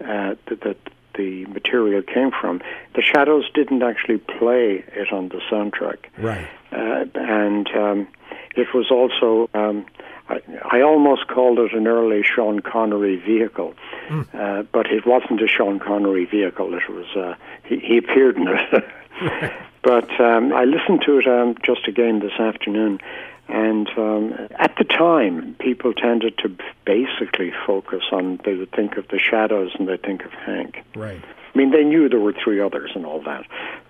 uh, 0.00 0.34
that, 0.46 0.60
that 0.62 0.76
the 1.14 1.46
material 1.46 2.02
came 2.02 2.30
from. 2.30 2.60
The 2.94 3.02
Shadows 3.02 3.48
didn't 3.54 3.82
actually 3.82 4.18
play 4.18 4.84
it 4.88 5.12
on 5.12 5.28
the 5.28 5.40
soundtrack. 5.50 5.98
Right. 6.18 6.48
Uh, 6.72 7.04
and 7.14 7.68
um, 7.76 8.08
it 8.56 8.68
was 8.74 8.90
also 8.90 9.50
um, 9.54 9.86
I, 10.28 10.40
I 10.70 10.82
almost 10.82 11.26
called 11.28 11.58
it 11.58 11.72
an 11.72 11.86
early 11.86 12.22
Sean 12.22 12.60
Connery 12.60 13.16
vehicle, 13.16 13.74
mm. 14.08 14.26
uh, 14.34 14.62
but 14.72 14.86
it 14.86 15.06
wasn't 15.06 15.42
a 15.42 15.48
Sean 15.48 15.78
Connery 15.78 16.24
vehicle. 16.24 16.74
It 16.74 16.88
was 16.88 17.06
uh, 17.16 17.34
he, 17.64 17.78
he 17.78 17.98
appeared 17.98 18.36
in 18.36 18.48
it. 18.48 18.84
but 19.82 20.20
um, 20.20 20.52
I 20.52 20.64
listened 20.64 21.02
to 21.06 21.18
it 21.18 21.26
um, 21.26 21.56
just 21.62 21.88
again 21.88 22.20
this 22.20 22.38
afternoon, 22.38 23.00
and 23.48 23.88
um, 23.96 24.48
at 24.58 24.76
the 24.76 24.84
time, 24.84 25.56
people 25.58 25.94
tended 25.94 26.36
to 26.38 26.54
basically 26.84 27.52
focus 27.66 28.04
on 28.12 28.40
they 28.44 28.54
would 28.54 28.72
think 28.72 28.96
of 28.96 29.08
the 29.08 29.18
shadows 29.18 29.70
and 29.78 29.88
they 29.88 29.96
think 29.96 30.24
of 30.24 30.32
Hank. 30.32 30.84
Right. 30.94 31.22
I 31.54 31.58
mean, 31.58 31.70
they 31.70 31.82
knew 31.82 32.08
there 32.08 32.20
were 32.20 32.34
three 32.34 32.60
others 32.60 32.90
and 32.94 33.06
all 33.06 33.22
that, 33.22 33.46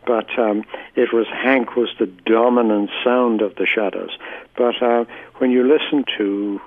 but 0.08 0.38
um, 0.38 0.64
it 0.96 1.12
was 1.12 1.26
Hank 1.28 1.76
was 1.76 1.90
the 1.98 2.06
dominant 2.06 2.88
sound 3.04 3.42
of 3.42 3.54
the 3.56 3.66
Shadows. 3.66 4.16
But 4.56 4.82
uh, 4.82 5.04
when 5.36 5.50
you 5.50 5.62
listen 5.62 6.04
to 6.16 6.58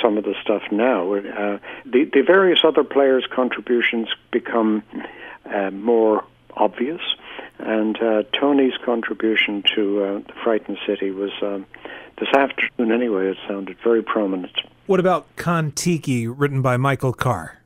some 0.00 0.18
of 0.18 0.24
the 0.24 0.34
stuff 0.42 0.62
now, 0.70 1.14
uh, 1.14 1.58
the 1.86 2.04
the 2.04 2.22
various 2.22 2.60
other 2.64 2.84
players' 2.84 3.26
contributions 3.34 4.08
become 4.30 4.82
uh, 5.46 5.70
more 5.70 6.22
obvious, 6.54 7.00
and 7.58 8.00
uh, 8.02 8.24
Tony's 8.38 8.76
contribution 8.84 9.64
to 9.74 10.04
uh, 10.04 10.18
the 10.18 10.34
Frightened 10.44 10.78
City 10.86 11.10
was. 11.10 11.32
Um, 11.42 11.66
this 12.18 12.28
afternoon, 12.34 12.92
anyway, 12.92 13.30
it 13.30 13.38
sounded 13.48 13.78
very 13.82 14.02
prominent. 14.02 14.52
What 14.86 15.00
about 15.00 15.34
Kon-Tiki, 15.36 16.28
written 16.28 16.62
by 16.62 16.76
Michael 16.76 17.14
Carr? 17.14 17.61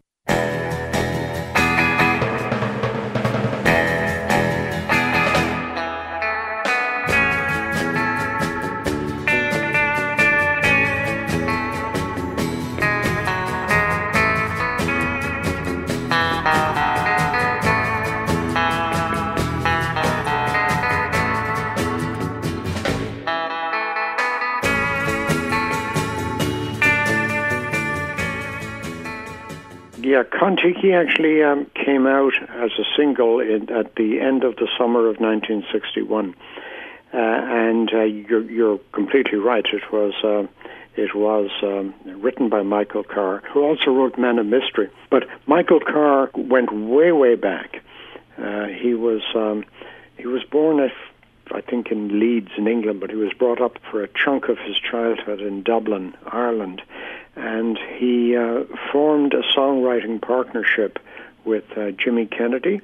Yeah, 30.16 30.22
Kon-Tiki 30.22 30.94
actually 30.94 31.42
um, 31.42 31.66
came 31.74 32.07
out 32.07 32.33
as 32.48 32.70
a 32.79 32.85
single 32.96 33.38
in, 33.38 33.68
at 33.70 33.96
the 33.96 34.18
end 34.18 34.44
of 34.44 34.57
the 34.57 34.66
summer 34.79 35.11
of 35.11 35.20
1961, 35.20 36.35
uh, 37.12 37.16
and 37.18 37.92
uh, 37.92 38.00
you're, 38.00 38.50
you're, 38.50 38.79
completely 38.94 39.37
right. 39.37 39.66
It 39.70 39.92
was 39.92 40.14
uh, 40.24 40.46
it 40.96 41.14
was 41.14 41.50
um, 41.62 41.92
written 42.07 42.48
by 42.48 42.62
Michael 42.62 43.05
Carr, 43.05 43.42
who 43.52 43.62
also 43.62 43.90
wrote 43.90 44.16
Man 44.16 44.38
of 44.38 44.46
Mystery. 44.46 44.88
But 45.11 45.24
Michael 45.44 45.81
Carr 45.81 46.31
went 46.35 46.72
way 46.72 47.12
way 47.12 47.35
back. 47.35 47.83
Uh, 48.38 48.68
he 48.68 48.94
was 48.94 49.20
um, 49.35 49.66
he 50.16 50.26
was 50.26 50.42
born 50.44 50.81
at 50.81 50.92
I 51.53 51.61
think 51.61 51.91
in 51.91 52.19
Leeds 52.19 52.51
in 52.57 52.67
England, 52.67 53.01
but 53.01 53.11
he 53.11 53.17
was 53.17 53.33
brought 53.33 53.61
up 53.61 53.79
for 53.91 54.03
a 54.03 54.09
chunk 54.09 54.49
of 54.49 54.59
his 54.59 54.77
childhood 54.79 55.41
in 55.41 55.63
Dublin, 55.63 56.15
Ireland, 56.27 56.83
and 57.37 57.79
he 57.99 58.37
uh, 58.37 58.65
formed 58.93 59.35
a 59.35 59.43
songwriting 59.57 60.21
partnership 60.21 60.99
with 61.45 61.65
uh, 61.77 61.93
Jimmy 61.93 62.27
Kennedy. 62.27 62.81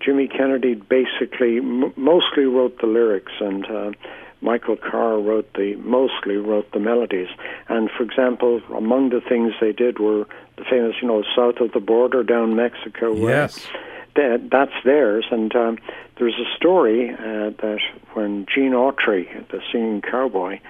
Jimmy 0.00 0.28
Kennedy 0.28 0.74
basically 0.74 1.58
m- 1.58 1.92
mostly 1.96 2.44
wrote 2.44 2.78
the 2.80 2.86
lyrics, 2.86 3.32
and 3.40 3.64
uh, 3.66 3.92
Michael 4.40 4.76
Carr 4.76 5.18
wrote 5.18 5.52
the 5.54 5.76
mostly 5.76 6.36
wrote 6.36 6.70
the 6.72 6.80
melodies. 6.80 7.28
And 7.68 7.90
for 7.90 8.02
example, 8.02 8.60
among 8.76 9.10
the 9.10 9.20
things 9.20 9.54
they 9.60 9.72
did 9.72 9.98
were 9.98 10.26
the 10.56 10.64
famous, 10.68 10.96
you 11.00 11.08
know, 11.08 11.22
south 11.34 11.58
of 11.60 11.72
the 11.72 11.80
border 11.80 12.22
down 12.22 12.56
Mexico. 12.56 13.14
Yes. 13.14 13.66
That, 14.14 14.48
that's 14.50 14.72
theirs, 14.84 15.24
and 15.30 15.54
um, 15.56 15.78
there's 16.18 16.34
a 16.34 16.56
story 16.56 17.10
uh, 17.10 17.50
that 17.62 17.78
when 18.12 18.46
Gene 18.52 18.72
Autry, 18.72 19.48
the 19.48 19.60
singing 19.72 20.02
cowboy, 20.02 20.60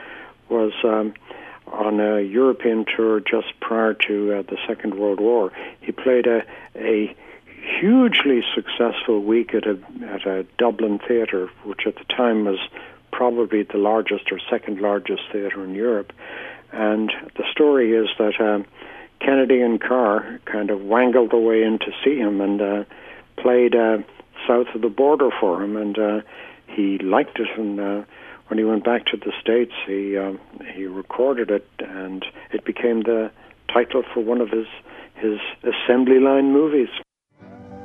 was 0.49 0.73
um, 0.85 1.15
on 1.67 1.99
a 1.99 2.21
European 2.21 2.85
tour 2.85 3.21
just 3.21 3.59
prior 3.61 3.95
to 3.95 4.35
uh, 4.35 4.43
the 4.43 4.59
Second 4.67 4.95
World 4.95 5.19
War. 5.19 5.53
He 5.81 5.91
played 5.91 6.27
a, 6.27 6.43
a 6.77 7.17
hugely 7.81 8.43
successful 8.55 9.23
week 9.23 9.55
at 9.55 9.67
a, 9.67 9.79
at 10.07 10.27
a 10.27 10.45
Dublin 10.59 11.01
theatre, 11.07 11.49
which 11.65 11.87
at 11.87 11.97
the 11.97 12.05
time 12.05 12.45
was 12.45 12.59
probably 13.13 13.63
the 13.63 13.79
largest 13.79 14.31
or 14.33 14.39
second 14.51 14.81
largest 14.81 15.23
theatre 15.33 15.65
in 15.65 15.75
Europe. 15.75 16.13
And 16.73 17.13
the 17.37 17.45
story 17.51 17.93
is 17.93 18.09
that 18.19 18.41
um, 18.41 18.65
Kennedy 19.21 19.61
and 19.61 19.81
Carr 19.81 20.41
kind 20.45 20.71
of 20.71 20.81
wangled 20.83 21.31
their 21.31 21.41
way 21.41 21.63
in 21.63 21.79
to 21.81 21.93
see 22.05 22.17
him 22.17 22.41
and 22.41 22.61
uh, 22.61 22.85
played 23.37 23.75
uh, 23.75 23.99
south 24.47 24.68
of 24.75 24.83
the 24.83 24.88
border 24.88 25.31
for 25.40 25.62
him, 25.62 25.77
and 25.77 25.99
uh, 25.99 26.21
he 26.66 26.99
liked 26.99 27.38
it 27.38 27.49
and. 27.59 27.81
Uh, 27.81 28.03
when 28.49 28.59
he 28.59 28.64
went 28.64 28.85
back 28.85 29.07
to 29.07 29.16
the 29.16 29.33
states, 29.40 29.73
he 29.87 30.18
um, 30.18 30.38
he 30.75 30.85
recorded 30.85 31.51
it, 31.51 31.66
and 31.79 32.23
it 32.53 32.66
became 32.66 33.01
the 33.01 33.31
title 33.73 34.03
for 34.12 34.21
one 34.21 34.42
of 34.42 34.51
his 34.51 34.66
his 35.14 35.38
assembly 35.62 36.18
line 36.18 36.53
movies. 36.53 36.90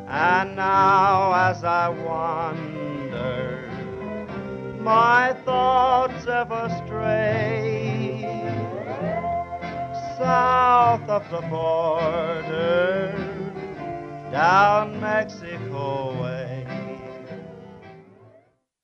And 0.09 0.57
now, 0.57 1.31
as 1.33 1.63
I 1.63 1.87
wander, 1.87 3.69
my 4.81 5.37
thoughts 5.45 6.27
ever 6.27 6.69
stray 6.85 8.23
south 10.17 11.07
of 11.07 11.29
the 11.29 11.47
border, 11.47 13.36
down 14.31 14.99
Mexico 14.99 16.21
way. 16.21 16.65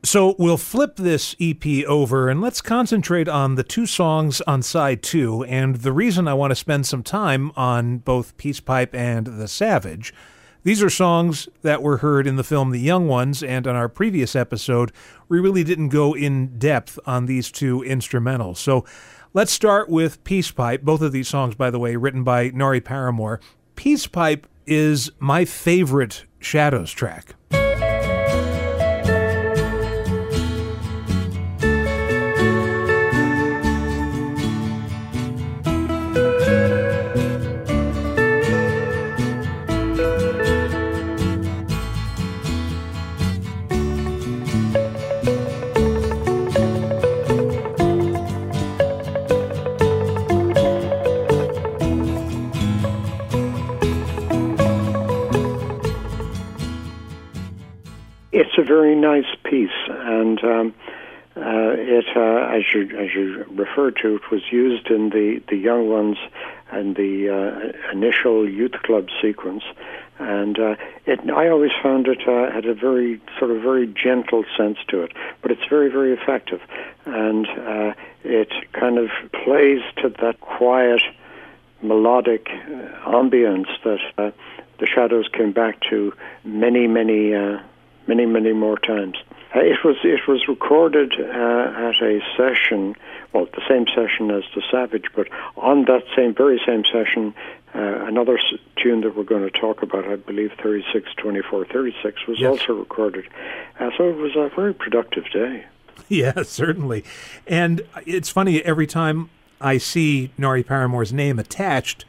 So 0.05 0.35
we'll 0.37 0.57
flip 0.57 0.97
this 0.97 1.33
EP 1.39 1.65
over 1.85 2.29
and 2.29 2.41
let's 2.41 2.61
concentrate 2.61 3.29
on 3.29 3.55
the 3.55 3.63
two 3.63 3.85
songs 3.85 4.41
on 4.41 4.61
side 4.61 5.01
two. 5.01 5.45
And 5.45 5.77
the 5.77 5.93
reason 5.93 6.27
I 6.27 6.33
want 6.33 6.51
to 6.51 6.55
spend 6.55 6.85
some 6.85 7.03
time 7.03 7.51
on 7.55 7.99
both 7.99 8.35
Peace 8.35 8.59
Pipe 8.59 8.93
and 8.93 9.25
The 9.25 9.47
Savage, 9.47 10.13
These 10.63 10.81
are 10.81 10.89
songs 10.89 11.49
that 11.61 11.83
were 11.83 11.97
heard 11.97 12.25
in 12.25 12.37
the 12.37 12.43
film 12.43 12.71
The 12.71 12.79
Young 12.79 13.09
Ones, 13.09 13.43
and 13.43 13.67
on 13.67 13.75
our 13.75 13.89
previous 13.89 14.33
episode, 14.33 14.93
we 15.27 15.41
really 15.41 15.63
didn't 15.63 15.89
go 15.89 16.13
in 16.15 16.57
depth 16.57 16.97
on 17.05 17.25
these 17.25 17.51
two 17.51 17.79
instrumentals. 17.79 18.57
So 18.57 18.85
let's 19.33 19.51
start 19.51 19.89
with 19.89 20.23
Peace 20.23 20.51
Pipe. 20.51 20.81
Both 20.81 21.01
of 21.01 21.11
these 21.11 21.27
songs, 21.27 21.55
by 21.55 21.69
the 21.69 21.79
way, 21.79 21.97
written 21.97 22.23
by 22.23 22.49
Norrie 22.51 22.79
Paramor. 22.79 23.41
Peace 23.75 24.07
Pipe 24.07 24.47
is 24.65 25.11
my 25.19 25.45
favorite 25.45 26.25
Shadows 26.39 26.91
track. 26.91 27.35
It's 58.43 58.57
a 58.57 58.63
very 58.63 58.93
nice 58.93 59.33
piece, 59.45 59.69
and 59.87 60.43
um, 60.43 60.73
uh, 61.37 61.75
it, 61.77 62.05
uh, 62.13 62.57
as 62.57 62.63
you 62.73 62.81
as 62.99 63.13
you 63.15 63.45
referred 63.51 63.95
to, 64.01 64.15
it 64.17 64.29
was 64.29 64.41
used 64.51 64.87
in 64.87 65.11
the 65.11 65.41
the 65.47 65.55
young 65.55 65.87
ones 65.87 66.17
and 66.69 66.93
the 66.97 67.29
uh, 67.29 67.91
initial 67.93 68.45
youth 68.45 68.73
club 68.83 69.07
sequence, 69.21 69.63
and 70.19 70.59
uh, 70.59 70.75
it. 71.05 71.21
I 71.31 71.47
always 71.47 71.71
found 71.81 72.09
it 72.09 72.27
uh, 72.27 72.51
had 72.51 72.65
a 72.65 72.73
very 72.73 73.21
sort 73.39 73.51
of 73.51 73.61
very 73.61 73.87
gentle 73.87 74.43
sense 74.57 74.77
to 74.89 75.03
it, 75.03 75.13
but 75.41 75.49
it's 75.49 75.65
very 75.69 75.89
very 75.89 76.11
effective, 76.11 76.59
and 77.05 77.47
uh, 77.47 77.93
it 78.25 78.51
kind 78.73 78.97
of 78.97 79.09
plays 79.31 79.79
to 80.01 80.09
that 80.21 80.41
quiet 80.41 81.01
melodic 81.81 82.47
ambience 83.05 83.69
that 83.85 84.33
the 84.79 84.85
Shadows 84.85 85.29
came 85.31 85.53
back 85.53 85.79
to 85.91 86.13
many 86.43 86.87
many 86.87 87.33
many 88.07 88.25
many 88.25 88.53
more 88.53 88.77
times. 88.77 89.17
Uh, 89.55 89.59
it 89.59 89.83
was 89.83 89.97
it 90.03 90.27
was 90.27 90.47
recorded 90.47 91.13
uh, 91.19 91.87
at 91.89 92.01
a 92.01 92.19
session, 92.35 92.95
well, 93.33 93.45
the 93.53 93.61
same 93.67 93.85
session 93.87 94.31
as 94.31 94.43
the 94.55 94.61
Savage, 94.71 95.05
but 95.15 95.27
on 95.57 95.85
that 95.85 96.03
same 96.15 96.33
very 96.33 96.59
same 96.65 96.83
session, 96.85 97.33
uh, 97.75 98.05
another 98.05 98.37
s- 98.37 98.59
tune 98.77 99.01
that 99.01 99.15
we're 99.15 99.23
going 99.23 99.43
to 99.47 99.59
talk 99.59 99.83
about, 99.83 100.05
I 100.07 100.15
believe, 100.15 100.51
36, 100.61 101.07
24, 101.17 101.65
36, 101.65 102.27
was 102.27 102.39
Yes. 102.39 102.49
also 102.49 102.73
recorded. 102.73 103.25
Uh, 103.79 103.91
so 103.97 104.09
it 104.09 104.15
was 104.17 104.35
a 104.35 104.49
very 104.55 104.73
productive 104.73 105.25
day. 105.31 105.65
Yeah, 106.09 106.43
certainly. 106.43 107.03
And 107.47 107.81
it's 108.05 108.29
funny, 108.29 108.61
every 108.63 108.85
time 108.85 109.29
I 109.61 109.77
see 109.77 110.31
Norrie 110.37 110.63
Paramor's 110.63 111.13
name 111.13 111.39
attached 111.39 112.05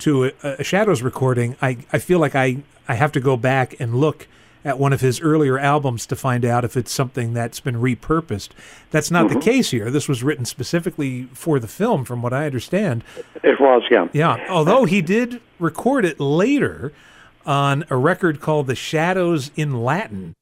to 0.00 0.26
a, 0.26 0.32
a 0.42 0.64
Shadows 0.64 1.02
recording, 1.02 1.56
I, 1.62 1.78
I 1.92 1.98
feel 1.98 2.18
like 2.18 2.34
I, 2.36 2.58
I 2.88 2.94
have 2.94 3.10
to 3.12 3.20
go 3.20 3.36
back 3.36 3.74
and 3.80 3.94
look 3.94 4.28
at 4.64 4.78
one 4.78 4.92
of 4.92 5.00
his 5.00 5.20
earlier 5.20 5.58
albums 5.58 6.06
to 6.06 6.16
find 6.16 6.44
out 6.44 6.64
if 6.64 6.76
it's 6.76 6.92
something 6.92 7.32
that's 7.32 7.60
been 7.60 7.76
repurposed. 7.76 8.50
That's 8.90 9.10
not 9.10 9.28
the 9.28 9.34
mm-hmm. 9.34 9.40
case 9.40 9.70
here. 9.70 9.90
This 9.90 10.08
was 10.08 10.22
written 10.22 10.44
specifically 10.44 11.24
for 11.32 11.58
the 11.58 11.68
film, 11.68 12.04
from 12.04 12.22
what 12.22 12.32
I 12.32 12.46
understand. 12.46 13.04
It 13.42 13.60
was, 13.60 13.82
yeah. 13.90 14.08
Yeah, 14.12 14.46
although 14.48 14.84
he 14.84 15.02
did 15.02 15.40
record 15.58 16.04
it 16.04 16.20
later 16.20 16.92
on 17.46 17.84
a 17.88 17.96
record 17.96 18.40
called 18.40 18.66
The 18.66 18.74
Shadows 18.74 19.50
in 19.56 19.82
Latin. 19.82 20.34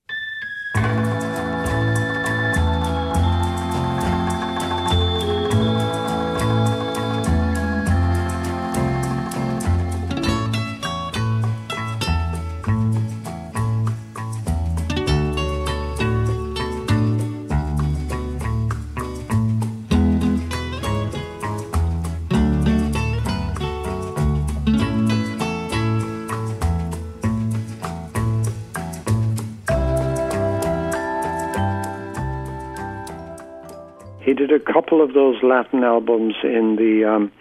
Did 34.37 34.53
a 34.53 34.61
couple 34.61 35.03
of 35.03 35.15
those 35.15 35.43
Latin 35.43 35.83
albums 35.83 36.35
in 36.43 36.77
the 36.77 37.05
um, 37.05 37.33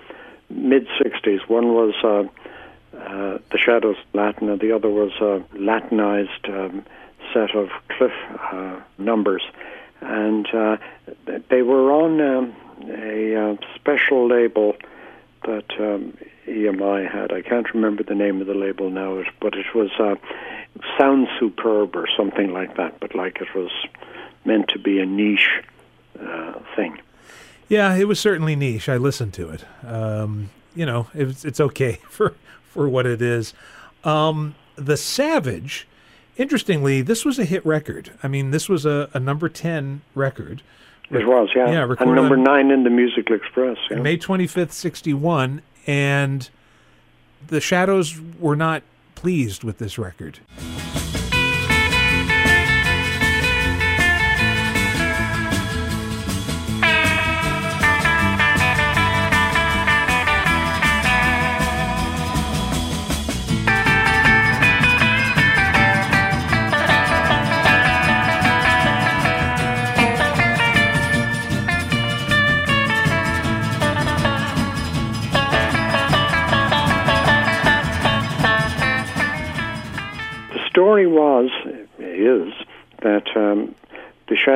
mid 0.50 0.88
60s. 1.00 1.48
One 1.48 1.74
was 1.74 1.94
uh, 2.04 2.98
uh, 2.98 3.38
The 3.52 3.58
Shadows 3.58 3.98
Latin, 4.14 4.50
and 4.50 4.60
the 4.60 4.72
other 4.72 4.90
was 4.90 5.12
a 5.22 5.44
Latinized 5.58 6.48
um, 6.48 6.86
set 7.34 7.56
of 7.56 7.70
Cliff 7.90 8.14
uh, 8.52 8.80
numbers. 8.98 9.44
And 10.02 10.48
uh, 10.54 10.78
they 11.50 11.62
were 11.62 11.92
on 11.92 12.22
um, 12.22 12.56
a 12.90 13.36
uh, 13.36 13.56
special 13.76 14.28
label 14.28 14.76
that 15.44 15.72
um, 15.80 16.18
EMI 16.48 17.12
had. 17.12 17.32
I 17.32 17.42
can't 17.42 17.72
remember 17.74 18.04
the 18.04 18.16
name 18.16 18.42
of 18.42 18.48
the 18.48 18.54
label 18.54 18.90
now, 18.90 19.24
but 19.40 19.56
it 19.56 19.74
was 19.74 19.92
uh, 20.00 20.16
Sound 20.98 21.28
Superb 21.40 21.96
or 21.96 22.08
something 22.18 22.52
like 22.52 22.78
that, 22.78 23.00
but 23.00 23.16
like 23.16 23.42
it 23.42 23.54
was 23.56 23.72
meant 24.44 24.70
to 24.70 24.80
be 24.80 25.00
a 25.00 25.06
niche 25.06 25.50
uh, 26.20 26.60
thing. 26.76 27.00
Yeah, 27.68 27.96
it 27.96 28.08
was 28.08 28.20
certainly 28.20 28.56
niche. 28.56 28.88
I 28.90 28.98
listened 28.98 29.34
to 29.36 29.50
it. 29.50 29.66
Um, 29.86 30.50
you 30.76 30.86
know, 30.86 31.08
it's 31.14 31.46
it's 31.46 31.60
okay 31.60 32.00
for 32.10 32.36
for 32.64 32.88
what 32.88 33.06
it 33.06 33.22
is. 33.22 33.54
Um, 34.04 34.56
the 34.76 34.98
Savage, 34.98 35.88
interestingly, 36.38 37.02
this 37.02 37.26
was 37.26 37.40
a 37.40 37.46
hit 37.46 37.66
record. 37.66 38.12
I 38.22 38.28
mean, 38.28 38.52
this 38.52 38.70
was 38.70 38.86
a, 38.86 39.10
a 39.14 39.20
number 39.20 39.50
ten 39.50 40.02
record. 40.14 40.62
It 41.12 41.28
was, 41.28 41.50
yeah. 41.56 41.70
Yeah, 41.70 41.96
and 42.00 42.16
number 42.16 42.36
nine 42.36 42.72
in 42.72 42.84
the 42.84 42.90
Musical 42.90 43.36
Express. 43.36 43.78
Yeah. 43.90 44.00
May 44.00 44.18
twenty 44.18 44.48
fifth, 44.48 44.74
sixty 44.74 45.14
one, 45.14 45.62
and 45.88 46.50
the 47.48 47.62
Shadows 47.62 48.20
were 48.40 48.56
not 48.56 48.84
pleased 49.14 49.64
with 49.64 49.78
this 49.78 49.98
record. 49.98 50.40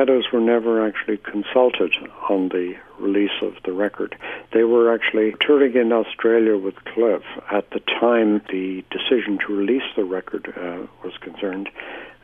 Shadows 0.00 0.32
were 0.32 0.40
never 0.40 0.86
actually 0.88 1.18
consulted 1.18 1.94
on 2.30 2.48
the 2.48 2.74
release 2.98 3.42
of 3.42 3.52
the 3.66 3.72
record. 3.72 4.16
They 4.50 4.64
were 4.64 4.94
actually 4.94 5.34
touring 5.46 5.76
in 5.76 5.92
Australia 5.92 6.56
with 6.56 6.82
Cliff 6.86 7.22
at 7.52 7.68
the 7.68 7.80
time 7.80 8.40
the 8.50 8.82
decision 8.90 9.38
to 9.46 9.54
release 9.54 9.82
the 9.96 10.04
record 10.04 10.54
uh, 10.56 10.86
was 11.04 11.12
concerned, 11.20 11.68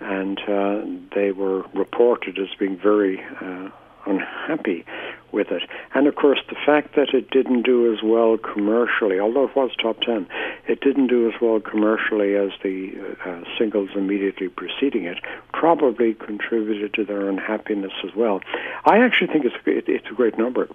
and 0.00 0.40
uh, 0.48 0.86
they 1.14 1.32
were 1.32 1.66
reported 1.74 2.38
as 2.38 2.48
being 2.58 2.78
very 2.78 3.22
uh, 3.42 3.68
unhappy 4.06 4.84
with 5.32 5.50
it. 5.50 5.62
And 5.94 6.06
of 6.06 6.14
course, 6.14 6.40
the 6.48 6.56
fact 6.64 6.94
that 6.96 7.12
it 7.12 7.30
didn't 7.30 7.62
do 7.62 7.92
as 7.92 8.02
well 8.02 8.38
commercially, 8.38 9.20
although 9.20 9.44
it 9.44 9.56
was 9.56 9.70
top 9.80 10.00
10, 10.00 10.26
it 10.66 10.80
didn't 10.80 11.08
do 11.08 11.28
as 11.28 11.40
well 11.40 11.60
commercially 11.60 12.34
as 12.34 12.50
the 12.62 12.92
uh, 13.24 13.42
singles 13.58 13.90
immediately 13.94 14.48
preceding 14.48 15.04
it, 15.04 15.18
probably 15.52 16.14
contributed 16.14 16.94
to 16.94 17.04
their 17.04 17.28
unhappiness 17.28 17.92
as 18.04 18.14
well. 18.14 18.40
I 18.84 18.98
actually 18.98 19.28
think 19.28 19.44
it's, 19.44 19.56
it, 19.66 19.88
it's 19.88 20.06
a 20.10 20.14
great 20.14 20.38
number. 20.38 20.68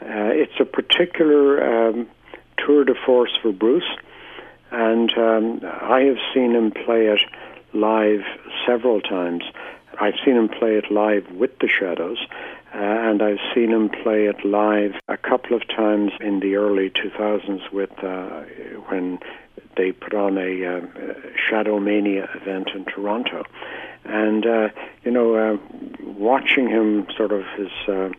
Uh, 0.00 0.30
it's 0.32 0.58
a 0.60 0.64
particular 0.64 1.88
um, 1.88 2.06
tour 2.56 2.84
de 2.84 2.94
force 2.94 3.36
for 3.42 3.52
Bruce, 3.52 3.90
and 4.70 5.12
um, 5.18 5.60
I 5.64 6.02
have 6.02 6.18
seen 6.34 6.54
him 6.54 6.70
play 6.70 7.06
it 7.06 7.20
live 7.72 8.22
several 8.66 9.00
times. 9.00 9.44
I've 10.00 10.14
seen 10.24 10.36
him 10.36 10.48
play 10.48 10.76
it 10.76 10.90
live 10.90 11.30
with 11.32 11.58
the 11.58 11.68
Shadows, 11.68 12.18
uh, 12.74 12.78
and 12.78 13.22
I've 13.22 13.38
seen 13.54 13.70
him 13.70 13.88
play 13.88 14.26
it 14.26 14.44
live 14.44 14.92
a 15.08 15.16
couple 15.16 15.56
of 15.56 15.66
times 15.68 16.12
in 16.20 16.40
the 16.40 16.56
early 16.56 16.90
2000s 16.90 17.72
with 17.72 17.92
uh, 18.04 18.42
when 18.88 19.18
they 19.76 19.92
put 19.92 20.12
on 20.14 20.36
a, 20.36 20.64
uh, 20.64 20.80
Shadow 21.48 21.78
Mania 21.78 22.28
event 22.34 22.70
in 22.74 22.84
Toronto, 22.84 23.44
and 24.04 24.46
uh, 24.46 24.68
you 25.04 25.10
know, 25.10 25.34
uh, 25.34 25.56
watching 26.02 26.68
him 26.68 27.06
sort 27.16 27.32
of 27.32 27.44
his. 27.56 27.70
Uh, 27.88 28.10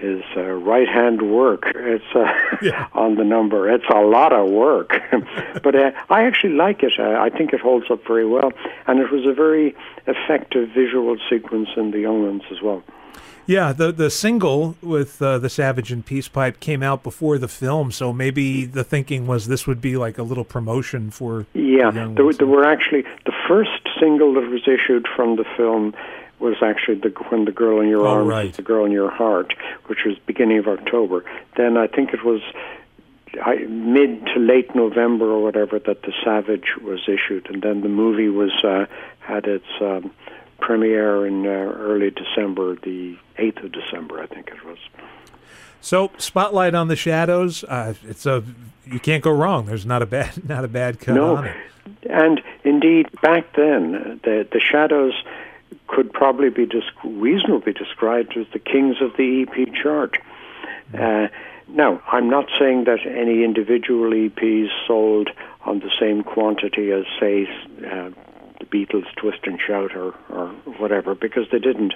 his 0.00 0.22
uh, 0.34 0.40
right 0.40 0.88
hand 0.88 1.30
work. 1.30 1.64
It's 1.74 2.04
uh, 2.14 2.32
yeah. 2.62 2.88
on 2.94 3.16
the 3.16 3.24
number. 3.24 3.70
It's 3.70 3.84
a 3.94 4.00
lot 4.00 4.32
of 4.32 4.50
work, 4.50 4.94
but 5.62 5.74
uh, 5.74 5.92
I 6.08 6.24
actually 6.24 6.54
like 6.54 6.82
it. 6.82 6.94
Uh, 6.98 7.20
I 7.20 7.28
think 7.28 7.52
it 7.52 7.60
holds 7.60 7.90
up 7.90 8.00
very 8.06 8.26
well, 8.26 8.50
and 8.86 8.98
it 8.98 9.10
was 9.10 9.26
a 9.26 9.34
very 9.34 9.76
effective 10.06 10.70
visual 10.70 11.16
sequence 11.28 11.68
in 11.76 11.90
the 11.90 12.00
Young 12.00 12.24
Ones 12.24 12.42
as 12.50 12.62
well. 12.62 12.82
Yeah, 13.46 13.72
the 13.72 13.92
the 13.92 14.10
single 14.10 14.76
with 14.82 15.20
uh, 15.20 15.38
the 15.38 15.48
Savage 15.48 15.90
and 15.90 16.04
Peace 16.04 16.28
Pipe 16.28 16.60
came 16.60 16.82
out 16.82 17.02
before 17.02 17.38
the 17.38 17.48
film, 17.48 17.90
so 17.90 18.12
maybe 18.12 18.64
the 18.64 18.84
thinking 18.84 19.26
was 19.26 19.48
this 19.48 19.66
would 19.66 19.80
be 19.80 19.96
like 19.96 20.18
a 20.18 20.22
little 20.22 20.44
promotion 20.44 21.10
for. 21.10 21.46
Yeah, 21.54 21.90
the 21.90 22.12
there, 22.14 22.32
there 22.32 22.46
were 22.46 22.64
actually 22.64 23.02
the 23.26 23.32
first 23.48 23.88
single 23.98 24.34
that 24.34 24.48
was 24.48 24.62
issued 24.68 25.06
from 25.16 25.36
the 25.36 25.44
film 25.56 25.94
was 26.38 26.56
actually 26.62 26.96
the 26.96 27.10
when 27.28 27.44
the 27.44 27.52
girl 27.52 27.80
in 27.80 27.88
your 27.88 28.06
oh, 28.06 28.10
arms, 28.10 28.28
right. 28.28 28.54
the 28.54 28.62
girl 28.62 28.84
in 28.84 28.92
your 28.92 29.10
heart, 29.10 29.54
which 29.86 30.00
was 30.06 30.16
beginning 30.26 30.58
of 30.58 30.68
October. 30.68 31.24
Then 31.56 31.76
I 31.76 31.86
think 31.86 32.14
it 32.14 32.24
was 32.24 32.40
I, 33.42 33.56
mid 33.68 34.26
to 34.26 34.40
late 34.40 34.74
November 34.74 35.26
or 35.26 35.42
whatever 35.42 35.78
that 35.78 36.02
the 36.02 36.12
Savage 36.24 36.76
was 36.82 37.00
issued, 37.06 37.48
and 37.50 37.62
then 37.62 37.82
the 37.82 37.88
movie 37.88 38.28
was 38.28 38.52
uh, 38.64 38.86
had 39.20 39.46
its 39.46 39.66
um, 39.80 40.10
premiere 40.60 41.26
in 41.26 41.46
uh, 41.46 41.50
early 41.50 42.10
December, 42.10 42.76
the 42.76 43.16
eighth 43.38 43.58
of 43.58 43.72
December, 43.72 44.20
I 44.20 44.26
think 44.26 44.48
it 44.48 44.64
was. 44.64 44.78
So, 45.80 46.10
spotlight 46.18 46.74
on 46.74 46.88
the 46.88 46.96
shadows. 46.96 47.64
Uh, 47.64 47.94
it's 48.06 48.26
a 48.26 48.44
you 48.84 49.00
can't 49.00 49.22
go 49.22 49.30
wrong. 49.30 49.66
There's 49.66 49.86
not 49.86 50.02
a 50.02 50.06
bad 50.06 50.48
not 50.48 50.64
a 50.64 50.68
bad 50.68 51.00
cut 51.00 51.14
no. 51.14 51.36
on 51.36 51.46
it. 51.46 51.56
And 52.08 52.40
indeed, 52.64 53.08
back 53.22 53.54
then, 53.56 54.20
the 54.24 54.46
the 54.50 54.60
shadows 54.60 55.14
could 55.86 56.12
probably 56.12 56.50
be 56.50 56.66
dis- 56.66 56.84
reasonably 57.04 57.72
described 57.72 58.36
as 58.36 58.46
the 58.52 58.58
kings 58.58 58.96
of 59.00 59.16
the 59.16 59.42
EP 59.42 59.74
chart. 59.74 60.18
Uh, 60.94 61.28
now, 61.68 62.02
I'm 62.10 62.28
not 62.28 62.48
saying 62.58 62.84
that 62.84 63.06
any 63.06 63.44
individual 63.44 64.10
EPs 64.10 64.68
sold 64.86 65.30
on 65.64 65.80
the 65.80 65.90
same 66.00 66.22
quantity 66.22 66.90
as, 66.90 67.04
say, 67.18 67.48
uh, 67.86 68.10
the 68.60 68.66
Beatles' 68.66 69.12
Twist 69.16 69.40
and 69.44 69.60
Shout 69.60 69.96
or, 69.96 70.14
or 70.28 70.48
whatever, 70.78 71.14
because 71.14 71.48
they 71.50 71.58
didn't. 71.58 71.94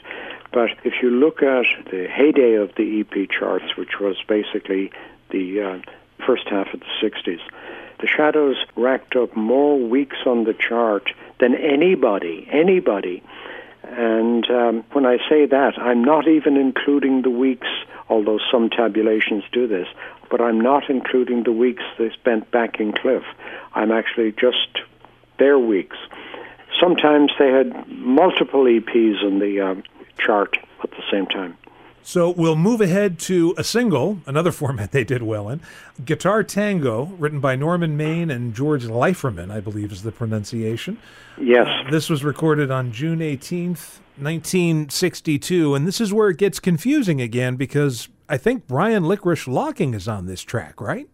But 0.53 0.70
if 0.83 0.94
you 1.03 1.11
look 1.11 1.42
at 1.42 1.66
the 1.90 2.09
heyday 2.09 2.55
of 2.55 2.74
the 2.74 3.00
EP 3.00 3.31
charts, 3.31 3.77
which 3.77 4.00
was 4.00 4.16
basically 4.27 4.90
the 5.31 5.62
uh, 5.62 5.79
first 6.27 6.48
half 6.48 6.72
of 6.74 6.81
the 6.81 6.87
60s, 7.03 7.40
the 8.00 8.07
Shadows 8.09 8.57
racked 8.77 9.14
up 9.16 9.37
more 9.37 9.79
weeks 9.79 10.16
on 10.27 10.44
the 10.44 10.55
chart 10.55 11.11
than 11.38 11.55
anybody, 11.55 12.48
anybody 12.50 13.22
and 13.90 14.48
um, 14.50 14.85
when 14.92 15.05
I 15.07 15.18
say 15.29 15.46
that, 15.46 15.79
I'm 15.79 16.03
not 16.03 16.27
even 16.27 16.57
including 16.57 17.22
the 17.22 17.31
weeks, 17.31 17.68
although 18.09 18.38
some 18.50 18.70
tabulations 18.70 19.44
do 19.53 19.66
this, 19.66 19.87
but 20.31 20.40
I'm 20.40 20.61
not 20.61 20.88
including 20.88 21.44
the 21.44 21.53
weeks 21.53 21.83
they 21.98 22.11
spent 22.11 22.50
backing 22.50 22.92
Cliff. 22.92 23.24
I'm 23.74 23.92
actually 23.92 24.33
just 24.33 24.81
their 25.38 25.59
weeks. 25.59 25.96
Sometimes 26.81 27.33
they 27.39 27.49
had 27.49 27.89
multiple 27.89 28.65
EPs 28.65 29.23
in 29.27 29.39
the 29.39 29.61
um, 29.61 29.83
chart 30.19 30.57
at 30.83 30.91
the 30.91 31.03
same 31.11 31.27
time. 31.27 31.57
So 32.07 32.29
we'll 32.29 32.55
move 32.55 32.83
ahead 32.83 33.19
to 33.21 33.55
a 33.57 33.65
single, 33.65 34.19
another 34.27 34.53
format 34.61 34.93
they 34.93 35.05
did 35.05 35.23
well 35.23 35.49
in. 35.49 35.63
Guitar 36.05 36.45
Tango, 36.45 37.07
written 37.19 37.41
by 37.41 37.57
Norman 37.57 37.97
Maine 37.97 38.31
and 38.31 38.55
George 38.55 38.85
Liferman, 38.85 39.51
I 39.51 39.61
believe 39.61 39.91
is 39.91 40.03
the 40.03 40.13
pronunciation. 40.13 40.99
Yes. 41.41 41.67
Uh, 41.67 41.91
this 41.91 42.11
was 42.11 42.23
recorded 42.23 42.71
on 42.71 42.93
June 42.93 43.21
18th, 43.21 44.01
1962, 44.19 45.75
and 45.75 45.89
this 45.89 46.01
is 46.01 46.13
where 46.13 46.29
it 46.29 46.37
gets 46.37 46.61
confusing 46.61 47.23
again 47.23 47.57
because 47.57 48.09
I 48.29 48.37
think 48.37 48.67
Brian 48.67 49.05
Licorice 49.05 49.49
Locking 49.49 49.95
is 49.95 50.07
on 50.07 50.27
this 50.27 50.43
track, 50.43 50.83
right? 50.83 51.09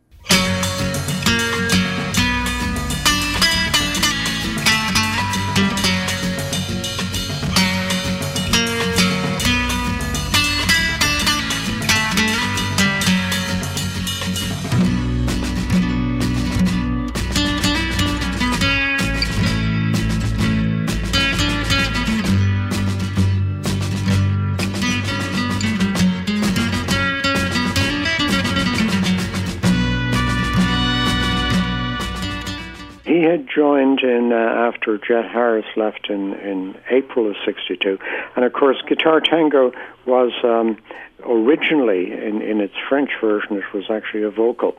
He 33.20 33.26
had 33.26 33.46
joined 33.46 34.00
in 34.00 34.32
uh, 34.32 34.36
after 34.36 34.96
Jet 34.96 35.30
Harris 35.30 35.66
left 35.76 36.08
in, 36.08 36.32
in 36.34 36.74
April 36.88 37.28
of 37.28 37.36
62. 37.44 37.98
And 38.34 38.44
of 38.46 38.52
course, 38.54 38.78
Guitar 38.88 39.20
Tango 39.20 39.72
was 40.06 40.32
um, 40.42 40.78
originally, 41.22 42.12
in, 42.12 42.40
in 42.40 42.62
its 42.62 42.72
French 42.88 43.10
version, 43.20 43.56
it 43.56 43.74
was 43.74 43.90
actually 43.90 44.22
a 44.22 44.30
vocal. 44.30 44.74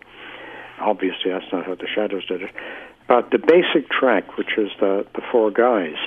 Obviously, 0.80 1.30
that's 1.32 1.46
not 1.54 1.68
how 1.68 1.76
the 1.76 1.88
Shadows 1.88 2.26
did 2.26 2.42
it. 2.42 2.50
But 3.08 3.30
the 3.30 3.38
basic 3.38 3.90
track, 3.90 4.38
which 4.38 4.58
is 4.58 4.72
the, 4.80 5.06
the 5.14 5.22
Four 5.32 5.52
Guys, 5.52 5.98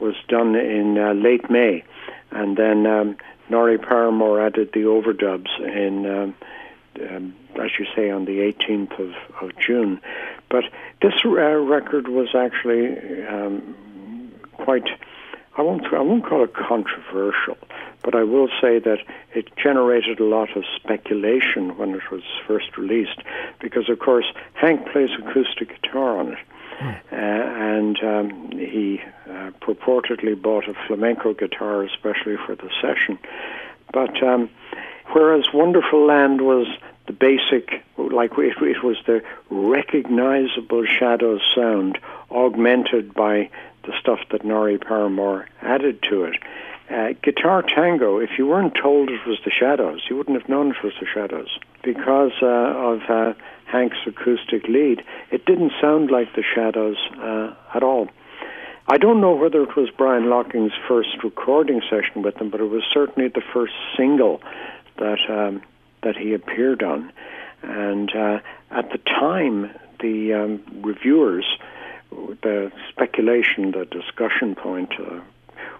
was 0.00 0.16
done 0.26 0.56
in 0.56 0.98
uh, 0.98 1.12
late 1.12 1.48
May. 1.48 1.84
And 2.32 2.56
then 2.56 2.86
um, 2.88 3.16
Norrie 3.48 3.78
Paramor 3.78 4.44
added 4.44 4.70
the 4.72 4.80
overdubs 4.80 5.60
in. 5.60 6.06
Um, 6.06 6.34
um, 7.00 7.34
as 7.56 7.70
you 7.78 7.86
say, 7.94 8.10
on 8.10 8.24
the 8.24 8.38
18th 8.38 8.98
of, 8.98 9.14
of 9.42 9.56
June. 9.58 10.00
But 10.54 10.66
this 11.02 11.14
uh, 11.24 11.30
record 11.30 12.06
was 12.06 12.28
actually 12.32 12.96
um, 13.26 14.30
quite. 14.52 14.86
I 15.58 15.62
won't. 15.62 15.84
I 15.92 16.00
won't 16.00 16.24
call 16.24 16.44
it 16.44 16.54
controversial, 16.54 17.58
but 18.04 18.14
I 18.14 18.22
will 18.22 18.46
say 18.60 18.78
that 18.78 18.98
it 19.34 19.48
generated 19.56 20.20
a 20.20 20.24
lot 20.24 20.56
of 20.56 20.62
speculation 20.76 21.76
when 21.76 21.90
it 21.90 22.08
was 22.12 22.22
first 22.46 22.78
released, 22.78 23.18
because 23.60 23.88
of 23.88 23.98
course 23.98 24.26
Hank 24.52 24.86
plays 24.92 25.10
acoustic 25.18 25.70
guitar 25.82 26.20
on 26.20 26.34
it, 26.34 26.38
mm. 26.80 27.00
uh, 27.10 27.16
and 27.76 27.98
um, 28.04 28.50
he 28.52 29.00
uh, 29.28 29.50
purportedly 29.60 30.40
bought 30.40 30.68
a 30.68 30.74
flamenco 30.86 31.34
guitar 31.34 31.82
especially 31.82 32.36
for 32.46 32.54
the 32.54 32.70
session. 32.80 33.18
But 33.92 34.22
um, 34.22 34.48
whereas 35.14 35.46
Wonderful 35.52 36.06
Land 36.06 36.42
was 36.42 36.68
the 37.06 37.12
basic, 37.12 37.84
like 37.98 38.32
it, 38.38 38.56
it 38.62 38.82
was 38.82 38.96
the 39.06 39.22
recognizable 39.50 40.84
shadow 40.86 41.38
sound 41.54 41.98
augmented 42.30 43.14
by 43.14 43.50
the 43.84 43.92
stuff 44.00 44.20
that 44.30 44.44
Norrie 44.44 44.78
Paramor 44.78 45.46
added 45.62 46.02
to 46.04 46.24
it. 46.24 46.36
Uh, 46.90 47.14
Guitar 47.22 47.62
Tango, 47.62 48.18
if 48.18 48.30
you 48.38 48.46
weren't 48.46 48.74
told 48.74 49.08
it 49.08 49.26
was 49.26 49.38
the 49.44 49.50
Shadows, 49.50 50.02
you 50.08 50.16
wouldn't 50.16 50.38
have 50.38 50.48
known 50.48 50.70
it 50.70 50.82
was 50.82 50.92
the 51.00 51.06
Shadows. 51.06 51.58
Because 51.82 52.32
uh, 52.42 52.46
of 52.46 53.00
uh, 53.08 53.32
Hank's 53.66 53.96
acoustic 54.06 54.68
lead, 54.68 55.02
it 55.30 55.46
didn't 55.46 55.72
sound 55.80 56.10
like 56.10 56.34
the 56.34 56.42
Shadows 56.54 56.96
uh, 57.18 57.54
at 57.74 57.82
all. 57.82 58.08
I 58.86 58.98
don't 58.98 59.22
know 59.22 59.34
whether 59.34 59.62
it 59.62 59.76
was 59.76 59.88
Brian 59.96 60.28
Locking's 60.28 60.72
first 60.86 61.24
recording 61.24 61.80
session 61.88 62.22
with 62.22 62.34
them, 62.36 62.50
but 62.50 62.60
it 62.60 62.68
was 62.68 62.82
certainly 62.92 63.30
the 63.30 63.42
first 63.52 63.72
single 63.96 64.42
that 64.98 65.18
um, 65.28 65.62
that 66.04 66.16
he 66.16 66.32
appeared 66.34 66.82
on. 66.82 67.12
And 67.62 68.14
uh, 68.14 68.38
at 68.70 68.90
the 68.90 68.98
time, 68.98 69.70
the 70.00 70.34
um, 70.34 70.62
reviewers, 70.82 71.46
the 72.10 72.70
speculation, 72.90 73.72
the 73.72 73.86
discussion 73.86 74.54
point 74.54 74.92
uh, 75.00 75.20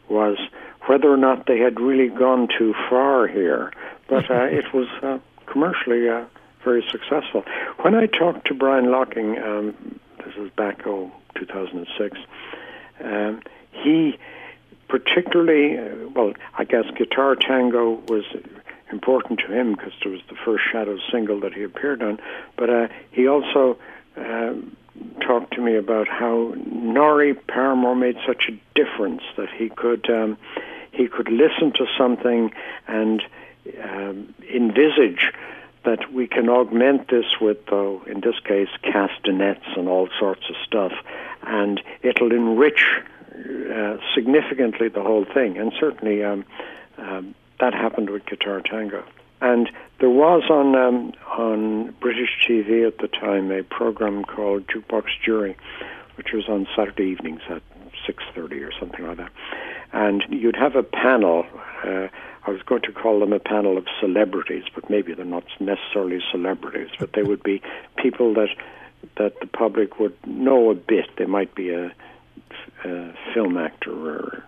was 0.08 0.38
whether 0.86 1.10
or 1.10 1.16
not 1.16 1.46
they 1.46 1.58
had 1.58 1.80
really 1.80 2.08
gone 2.08 2.48
too 2.58 2.74
far 2.88 3.26
here. 3.26 3.72
But 4.08 4.30
uh, 4.30 4.44
it 4.44 4.72
was 4.74 4.88
uh, 5.02 5.18
commercially 5.46 6.08
uh, 6.08 6.24
very 6.62 6.84
successful. 6.90 7.44
When 7.82 7.94
I 7.94 8.06
talked 8.06 8.46
to 8.48 8.54
Brian 8.54 8.90
Locking, 8.90 9.38
um, 9.38 10.00
this 10.18 10.34
is 10.36 10.50
back, 10.50 10.86
oh, 10.86 11.12
2006, 11.36 12.18
um, 13.02 13.40
he 13.72 14.18
particularly, 14.88 15.78
uh, 15.78 16.08
well, 16.14 16.32
I 16.56 16.64
guess 16.64 16.84
Guitar 16.96 17.34
Tango 17.36 18.02
was 18.08 18.24
important 18.94 19.40
to 19.40 19.48
him 19.52 19.72
because 19.74 19.92
it 20.04 20.08
was 20.08 20.20
the 20.28 20.36
first 20.44 20.64
Shadows 20.70 21.02
single 21.12 21.40
that 21.40 21.52
he 21.52 21.62
appeared 21.62 22.02
on. 22.02 22.20
But 22.56 22.70
uh, 22.70 22.88
he 23.10 23.26
also 23.26 23.76
uh, 24.16 24.54
talked 25.20 25.54
to 25.54 25.60
me 25.60 25.76
about 25.76 26.08
how 26.08 26.54
Norrie 26.66 27.34
Paramor 27.34 27.98
made 27.98 28.16
such 28.26 28.48
a 28.48 28.54
difference 28.74 29.22
that 29.36 29.50
he 29.50 29.68
could 29.68 30.08
um, 30.08 30.36
he 30.92 31.08
could 31.08 31.28
listen 31.28 31.72
to 31.72 31.86
something 31.98 32.52
and 32.86 33.22
um, 33.82 34.34
envisage 34.52 35.32
that 35.84 36.12
we 36.12 36.26
can 36.26 36.48
augment 36.48 37.08
this 37.08 37.26
with, 37.40 37.58
though, 37.66 38.02
in 38.06 38.20
this 38.20 38.38
case, 38.44 38.68
castanets 38.82 39.66
and 39.76 39.88
all 39.88 40.08
sorts 40.18 40.44
of 40.48 40.56
stuff, 40.64 40.92
and 41.42 41.82
it'll 42.02 42.32
enrich 42.32 42.82
uh, 43.34 43.96
significantly 44.14 44.88
the 44.88 45.02
whole 45.02 45.26
thing. 45.26 45.58
And 45.58 45.72
certainly 45.78 46.24
um, 46.24 46.44
um, 46.96 47.34
that 47.60 47.74
happened 47.74 48.10
with 48.10 48.26
Guitar 48.26 48.60
Tango. 48.60 49.04
And 49.40 49.70
there 50.00 50.10
was 50.10 50.44
on 50.50 50.74
um, 50.74 51.12
on 51.36 51.94
British 52.00 52.30
TV 52.48 52.86
at 52.86 52.98
the 52.98 53.08
time 53.08 53.50
a 53.50 53.62
program 53.62 54.24
called 54.24 54.66
Jukebox 54.68 55.04
Jury, 55.24 55.56
which 56.16 56.32
was 56.32 56.48
on 56.48 56.66
Saturday 56.76 57.04
evenings 57.04 57.42
at 57.48 57.62
six 58.06 58.22
thirty 58.34 58.62
or 58.62 58.72
something 58.78 59.06
like 59.06 59.18
that. 59.18 59.32
And 59.92 60.24
you'd 60.30 60.56
have 60.56 60.76
a 60.76 60.82
panel. 60.82 61.46
Uh, 61.84 62.08
I 62.46 62.50
was 62.50 62.62
going 62.62 62.82
to 62.82 62.92
call 62.92 63.20
them 63.20 63.32
a 63.32 63.38
panel 63.38 63.78
of 63.78 63.86
celebrities, 64.00 64.64
but 64.74 64.90
maybe 64.90 65.14
they're 65.14 65.24
not 65.24 65.44
necessarily 65.60 66.20
celebrities, 66.30 66.88
but 66.98 67.12
they 67.12 67.22
would 67.22 67.42
be 67.42 67.62
people 67.96 68.34
that 68.34 68.50
that 69.18 69.38
the 69.40 69.46
public 69.46 69.98
would 70.00 70.16
know 70.26 70.70
a 70.70 70.74
bit. 70.74 71.06
They 71.16 71.26
might 71.26 71.54
be 71.54 71.70
a, 71.70 71.92
a 72.84 73.14
film 73.34 73.56
actor 73.58 73.92
or 73.92 74.44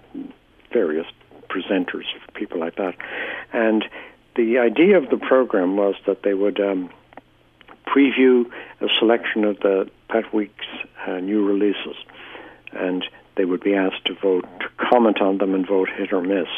various 0.72 1.06
presenters, 1.48 2.04
people 2.34 2.60
like 2.60 2.76
that. 2.76 2.94
And 3.52 3.84
the 4.36 4.58
idea 4.58 4.98
of 4.98 5.10
the 5.10 5.16
program 5.16 5.76
was 5.76 5.94
that 6.06 6.22
they 6.22 6.34
would 6.34 6.60
um, 6.60 6.90
preview 7.86 8.50
a 8.80 8.88
selection 8.98 9.44
of 9.44 9.58
the 9.60 9.90
that 10.12 10.32
week's 10.32 10.66
uh, 11.06 11.18
new 11.18 11.44
releases, 11.44 11.96
and 12.72 13.04
they 13.36 13.44
would 13.44 13.62
be 13.62 13.74
asked 13.74 14.04
to 14.06 14.14
vote, 14.14 14.44
to 14.60 14.68
comment 14.90 15.20
on 15.20 15.38
them, 15.38 15.54
and 15.54 15.66
vote 15.66 15.88
hit 15.88 16.12
or 16.12 16.20
miss. 16.20 16.48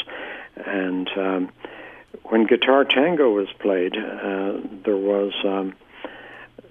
And 0.56 1.08
um, 1.16 1.50
when 2.24 2.46
Guitar 2.46 2.84
Tango 2.84 3.30
was 3.30 3.48
played, 3.58 3.96
uh, 3.96 4.58
there 4.84 4.96
was. 4.96 5.32
Um, 5.44 5.74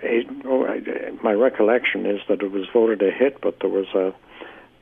a, 0.03 0.25
oh, 0.45 0.65
I, 0.65 0.81
my 1.23 1.33
recollection 1.33 2.05
is 2.05 2.21
that 2.29 2.41
it 2.41 2.51
was 2.51 2.67
voted 2.71 3.01
a 3.01 3.11
hit, 3.11 3.41
but 3.41 3.59
there 3.61 3.69
was 3.69 3.87
a 3.95 4.13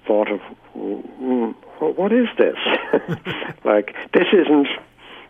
thought 0.05 0.31
of, 0.31 0.39
mm, 0.75 1.53
what 1.79 2.11
is 2.11 2.27
this? 2.37 2.57
like 3.63 3.95
this 4.13 4.27
isn't 4.33 4.67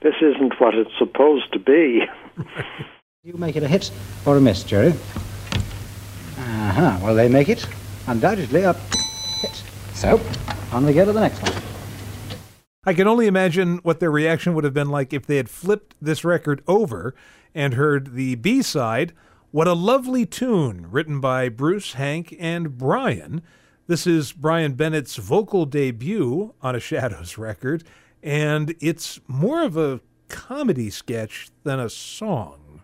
this 0.02 0.16
isn't 0.22 0.60
what 0.60 0.76
it's 0.76 0.96
supposed 0.98 1.52
to 1.54 1.60
be. 1.60 2.06
you 3.24 3.34
make 3.34 3.56
it 3.56 3.64
a 3.64 3.68
hit 3.68 3.92
or 4.26 4.38
a 4.38 4.42
miss, 4.42 4.64
Jerry? 4.64 4.94
Uh 6.38 6.72
huh. 6.72 7.00
Well, 7.02 7.16
they 7.16 7.28
make 7.30 7.50
it 7.50 7.66
undoubtedly 8.08 8.64
a 8.64 8.74
hit. 8.74 9.64
So, 9.94 10.22
on 10.72 10.86
we 10.86 10.94
go 10.94 11.06
to 11.06 11.14
the 11.14 11.22
next 11.22 11.42
one. 11.42 11.54
I 12.88 12.94
can 12.94 13.08
only 13.08 13.26
imagine 13.26 13.78
what 13.78 14.00
their 14.00 14.12
reaction 14.12 14.54
would 14.54 14.64
have 14.64 14.74
been 14.74 14.90
like 14.90 15.12
if 15.12 15.26
they 15.26 15.38
had 15.38 15.50
flipped 15.50 15.96
this 16.00 16.24
record 16.24 16.64
over 16.68 17.16
and 17.56 17.74
heard 17.74 18.14
the 18.14 18.36
B 18.36 18.62
side. 18.62 19.14
What 19.50 19.68
a 19.68 19.74
lovely 19.74 20.26
tune 20.26 20.86
written 20.92 21.20
by 21.20 21.50
Bruce, 21.50 21.94
Hank, 21.94 22.36
and 22.38 22.78
Brian. 22.78 23.42
This 23.88 24.08
is 24.08 24.32
Brian 24.32 24.74
Bennett's 24.74 25.18
vocal 25.18 25.68
debut 25.68 26.56
on 26.60 26.76
a 26.76 26.80
Shadows 26.80 27.38
record, 27.38 27.84
and 28.24 28.74
it's 28.80 29.20
more 29.28 29.62
of 29.62 29.78
a 29.78 30.02
comedy 30.28 30.90
sketch 30.90 31.50
than 31.64 31.80
a 31.80 31.88
song. 31.88 32.82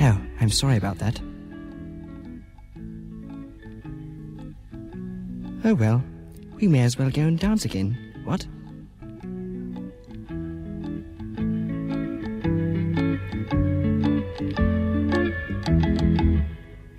Oh, 0.00 0.18
I'm 0.40 0.48
sorry 0.48 0.78
about 0.78 0.98
that. 1.00 1.20
Oh 5.64 5.74
well, 5.74 6.02
we 6.54 6.66
may 6.66 6.80
as 6.80 6.98
well 6.98 7.10
go 7.10 7.20
and 7.20 7.38
dance 7.38 7.66
again. 7.66 7.98
What? 8.24 8.46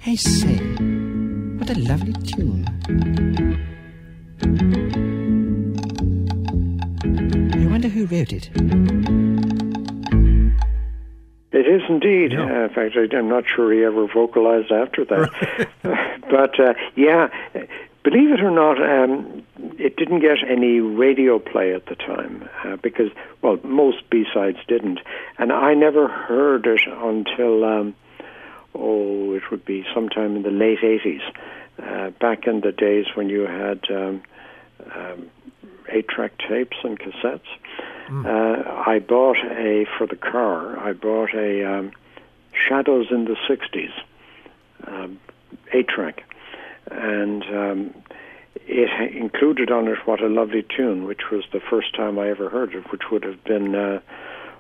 I 0.06 0.16
say, 0.16 0.71
a 1.72 1.76
lovely 1.76 2.12
tune. 2.24 2.68
I 7.54 7.66
wonder 7.68 7.88
who 7.88 8.06
wrote 8.08 8.34
it. 8.34 8.50
It 11.54 11.68
is 11.68 11.82
indeed. 11.88 12.38
Uh, 12.38 12.66
in 12.66 12.70
fact, 12.76 12.98
I, 12.98 13.18
am 13.18 13.30
not 13.30 13.46
sure 13.56 13.72
he 13.72 13.86
ever 13.86 14.06
vocalized 14.14 14.70
after 14.70 15.06
that. 15.06 15.30
but 16.30 16.60
uh, 16.60 16.74
yeah, 16.98 17.30
believe 18.04 18.32
it 18.32 18.42
or 18.42 18.52
not, 18.52 18.78
um, 18.82 19.42
it 19.80 19.96
didn't 19.96 20.20
get 20.20 20.40
any 20.46 20.82
radio 20.82 21.40
play 21.40 21.74
at 21.74 21.86
the 21.86 21.96
time 21.96 22.50
uh, 22.66 22.76
because, 22.84 23.12
well, 23.42 23.58
most 23.64 24.10
B 24.10 24.26
sides 24.34 24.58
didn't, 24.68 25.00
and 25.38 25.54
I 25.54 25.74
never 25.76 26.10
heard 26.10 26.66
it 26.66 26.82
until, 26.86 27.64
um, 27.64 27.96
oh, 28.76 29.34
it 29.36 29.44
would 29.52 29.64
be 29.64 29.86
sometime 29.94 30.36
in 30.36 30.44
the 30.44 30.52
late 30.52 30.80
'80s, 30.80 31.22
uh, 31.82 32.10
back 32.12 32.48
in 32.48 32.62
the 32.62 32.72
days 32.72 33.06
when 33.16 33.30
you 33.30 33.42
had 33.42 33.80
um, 33.90 34.22
um, 34.96 35.30
eight-track 35.90 36.34
tapes 36.48 36.78
and 36.84 37.00
cassettes. 37.00 37.42
Mm. 38.08 38.26
Uh, 38.26 38.70
I 38.90 39.00
bought 39.00 39.38
a 39.38 39.86
for 39.98 40.08
the 40.08 40.16
car. 40.16 40.78
I 40.80 40.94
bought 40.94 41.34
a 41.34 41.64
um, 41.64 41.92
Shadows 42.54 43.08
in 43.12 43.26
the 43.26 43.38
'60s 43.50 43.94
um, 44.86 45.20
eight-track 45.72 46.24
and 46.92 47.44
um, 47.44 47.94
it 48.56 49.16
included 49.16 49.72
on 49.72 49.88
it 49.88 50.00
"What 50.06 50.22
a 50.22 50.28
Lovely 50.28 50.64
Tune," 50.64 51.06
which 51.06 51.30
was 51.32 51.44
the 51.52 51.60
first 51.60 51.96
time 51.96 52.20
I 52.20 52.30
ever 52.30 52.50
heard 52.50 52.74
it, 52.74 52.92
which 52.92 53.10
would 53.12 53.24
have 53.24 53.44
been. 53.44 53.76
Uh, 53.76 54.00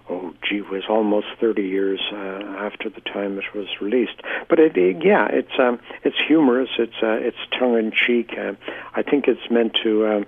oh 0.09 0.33
gee 0.47 0.61
was 0.61 0.83
almost 0.89 1.27
30 1.39 1.61
years 1.63 2.01
uh, 2.11 2.15
after 2.59 2.89
the 2.89 3.01
time 3.01 3.37
it 3.37 3.45
was 3.55 3.67
released 3.79 4.21
but 4.49 4.59
it, 4.59 4.75
it, 4.77 5.03
yeah 5.03 5.27
it's 5.29 5.59
um 5.59 5.79
it's 6.03 6.17
humorous 6.27 6.69
it's 6.79 7.01
uh, 7.03 7.17
it's 7.19 7.37
tongue 7.57 7.77
in 7.77 7.91
cheek 7.91 8.31
uh, 8.37 8.53
i 8.93 9.01
think 9.01 9.27
it's 9.27 9.49
meant 9.49 9.75
to 9.83 10.07
um, 10.07 10.25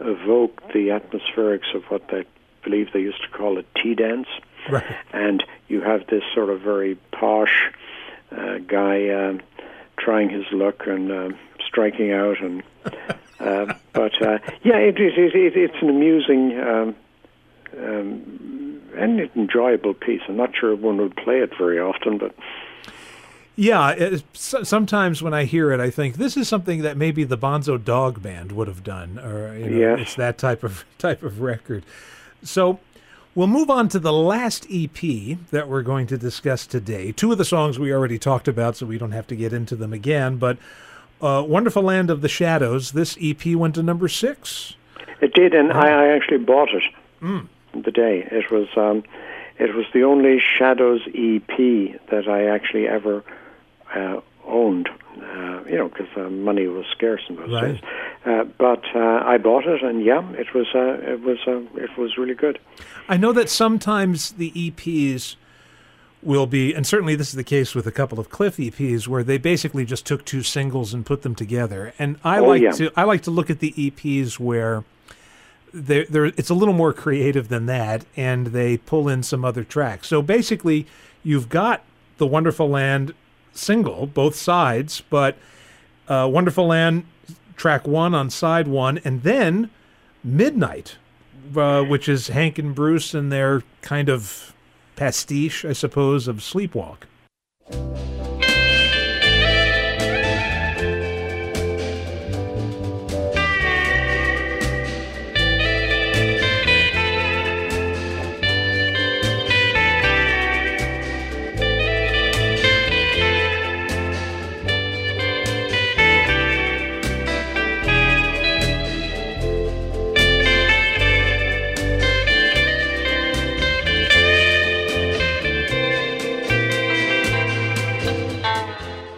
evoke 0.00 0.60
the 0.72 0.88
atmospherics 0.88 1.74
of 1.74 1.82
what 1.84 2.08
they 2.08 2.24
believe 2.62 2.88
they 2.92 3.00
used 3.00 3.22
to 3.22 3.28
call 3.36 3.58
a 3.58 3.62
tea 3.80 3.94
dance 3.94 4.28
right. 4.70 4.84
and 5.12 5.44
you 5.68 5.80
have 5.80 6.06
this 6.08 6.22
sort 6.34 6.50
of 6.50 6.60
very 6.60 6.96
posh 7.12 7.70
uh, 8.32 8.58
guy 8.66 9.08
um, 9.10 9.40
trying 9.98 10.28
his 10.28 10.44
luck 10.52 10.86
and 10.86 11.10
uh, 11.10 11.28
striking 11.66 12.12
out. 12.12 12.40
And 12.40 12.62
uh, 13.40 13.74
but 13.92 14.20
uh, 14.22 14.38
yeah, 14.62 14.76
it, 14.76 14.98
it, 14.98 15.34
it, 15.34 15.56
it's 15.56 15.82
an 15.82 15.90
amusing 15.90 16.58
um, 16.58 16.96
um, 17.78 18.65
and 18.96 19.20
enjoyable 19.36 19.94
piece. 19.94 20.22
I'm 20.28 20.36
not 20.36 20.54
sure 20.56 20.74
one 20.74 20.98
would 20.98 21.16
play 21.16 21.40
it 21.40 21.52
very 21.56 21.78
often, 21.78 22.18
but. 22.18 22.34
Yeah, 23.58 24.18
sometimes 24.34 25.22
when 25.22 25.32
I 25.32 25.44
hear 25.44 25.72
it, 25.72 25.80
I 25.80 25.88
think 25.88 26.16
this 26.16 26.36
is 26.36 26.46
something 26.46 26.82
that 26.82 26.98
maybe 26.98 27.24
the 27.24 27.38
Bonzo 27.38 27.82
Dog 27.82 28.22
Band 28.22 28.52
would 28.52 28.68
have 28.68 28.84
done, 28.84 29.18
or 29.18 29.56
you 29.56 29.70
know, 29.70 29.78
yes. 29.78 29.98
it's 30.00 30.14
that 30.16 30.36
type 30.36 30.62
of 30.62 30.84
type 30.98 31.22
of 31.22 31.40
record. 31.40 31.82
So 32.42 32.80
We'll 33.36 33.48
move 33.48 33.68
on 33.68 33.88
to 33.88 33.98
the 33.98 34.14
last 34.14 34.66
EP 34.72 34.96
that 35.50 35.68
we're 35.68 35.82
going 35.82 36.06
to 36.06 36.16
discuss 36.16 36.66
today. 36.66 37.12
Two 37.12 37.30
of 37.32 37.36
the 37.36 37.44
songs 37.44 37.78
we 37.78 37.92
already 37.92 38.18
talked 38.18 38.48
about, 38.48 38.76
so 38.76 38.86
we 38.86 38.96
don't 38.96 39.12
have 39.12 39.26
to 39.26 39.36
get 39.36 39.52
into 39.52 39.76
them 39.76 39.92
again. 39.92 40.38
But 40.38 40.56
uh, 41.20 41.44
Wonderful 41.46 41.82
Land 41.82 42.08
of 42.08 42.22
the 42.22 42.30
Shadows, 42.30 42.92
this 42.92 43.18
EP 43.20 43.44
went 43.48 43.74
to 43.74 43.82
number 43.82 44.08
six. 44.08 44.72
It 45.20 45.34
did, 45.34 45.52
and 45.52 45.70
I, 45.70 45.86
I, 45.86 46.08
actually 46.16 46.38
bought 46.38 46.70
it 46.72 46.84
mm. 47.20 47.46
The 47.72 47.90
day. 47.90 48.26
It 48.30 48.50
was 48.50 48.68
um, 48.76 49.04
it 49.58 49.74
was 49.74 49.86
the 49.92 50.04
only 50.04 50.40
Shadows 50.40 51.00
EP 51.06 51.56
that 52.10 52.28
I 52.28 52.46
actually 52.46 52.86
ever 52.88 53.24
uh, 53.94 54.20
owned. 54.44 54.88
Uh, 55.16 55.62
you 55.66 55.76
know, 55.76 55.88
because 55.88 56.08
uh, 56.14 56.28
money 56.28 56.66
was 56.66 56.84
scarce 56.92 57.22
in 57.28 57.36
those 57.36 57.50
right. 57.50 57.72
days. 57.72 57.80
Uh, 58.26 58.44
but 58.58 58.84
uh, 58.94 59.22
I 59.24 59.38
bought 59.38 59.64
it, 59.66 59.82
and 59.82 60.04
yeah, 60.04 60.30
it 60.32 60.52
was 60.54 60.66
uh, 60.74 60.98
it 61.00 61.22
was 61.22 61.38
uh, 61.46 61.60
it 61.80 61.96
was 61.96 62.18
really 62.18 62.34
good. 62.34 62.58
I 63.08 63.16
know 63.16 63.32
that 63.32 63.48
sometimes 63.48 64.32
the 64.32 64.50
EPs 64.50 65.36
will 66.22 66.46
be, 66.46 66.74
and 66.74 66.86
certainly 66.86 67.14
this 67.14 67.28
is 67.28 67.34
the 67.34 67.44
case 67.44 67.74
with 67.74 67.86
a 67.86 67.92
couple 67.92 68.18
of 68.18 68.28
Cliff 68.28 68.58
EPs, 68.58 69.08
where 69.08 69.22
they 69.22 69.38
basically 69.38 69.86
just 69.86 70.04
took 70.04 70.24
two 70.24 70.42
singles 70.42 70.92
and 70.92 71.06
put 71.06 71.22
them 71.22 71.34
together. 71.34 71.94
And 71.98 72.18
I 72.22 72.40
oh, 72.40 72.48
like 72.48 72.62
yeah. 72.62 72.72
to 72.72 72.90
I 72.94 73.04
like 73.04 73.22
to 73.22 73.30
look 73.30 73.48
at 73.48 73.60
the 73.60 73.72
EPs 73.72 74.38
where 74.38 74.84
they're, 75.72 76.06
they're, 76.08 76.26
it's 76.26 76.50
a 76.50 76.54
little 76.54 76.74
more 76.74 76.92
creative 76.92 77.48
than 77.48 77.66
that, 77.66 78.04
and 78.16 78.48
they 78.48 78.78
pull 78.78 79.08
in 79.08 79.22
some 79.22 79.44
other 79.44 79.64
tracks. 79.64 80.08
So 80.08 80.22
basically, 80.22 80.86
you've 81.22 81.48
got 81.48 81.84
the 82.18 82.26
Wonderful 82.26 82.68
Land 82.68 83.14
single, 83.52 84.06
both 84.06 84.36
sides, 84.36 85.02
but 85.10 85.36
uh, 86.08 86.28
Wonderful 86.30 86.66
Land 86.66 87.04
track 87.56 87.86
one 87.86 88.14
on 88.14 88.30
side 88.30 88.68
one, 88.68 88.98
and 89.04 89.22
then 89.22 89.70
Midnight, 90.22 90.96
uh, 91.56 91.82
which 91.82 92.08
is 92.08 92.28
Hank 92.28 92.58
and 92.58 92.74
Bruce 92.74 93.14
and 93.14 93.30
their 93.30 93.62
kind 93.80 94.08
of 94.08 94.54
pastiche, 94.96 95.64
I 95.64 95.72
suppose, 95.72 96.28
of 96.28 96.36
Sleepwalk. 96.36 97.04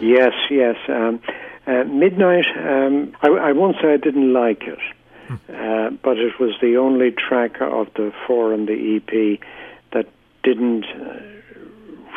Yes, 0.09 0.33
yes. 0.49 0.75
Um, 0.87 1.21
uh, 1.67 1.83
Midnight, 1.83 2.45
um, 2.57 3.15
I, 3.21 3.27
I 3.27 3.51
won't 3.51 3.75
say 3.79 3.93
I 3.93 3.97
didn't 3.97 4.33
like 4.33 4.63
it, 4.63 4.79
uh, 5.29 5.91
but 6.01 6.17
it 6.17 6.39
was 6.39 6.55
the 6.61 6.77
only 6.77 7.11
track 7.11 7.61
of 7.61 7.93
the 7.93 8.11
four 8.25 8.51
on 8.51 8.65
the 8.65 8.95
EP 8.95 9.39
that 9.93 10.07
didn't 10.41 10.85
uh, 10.85 11.19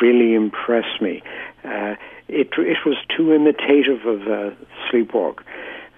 really 0.01 0.33
impress 0.33 0.99
me. 1.01 1.21
Uh, 1.63 1.93
it, 2.27 2.49
it 2.57 2.79
was 2.83 2.97
too 3.15 3.31
imitative 3.31 4.07
of 4.07 4.21
uh, 4.23 4.55
Sleepwalk. 4.89 5.43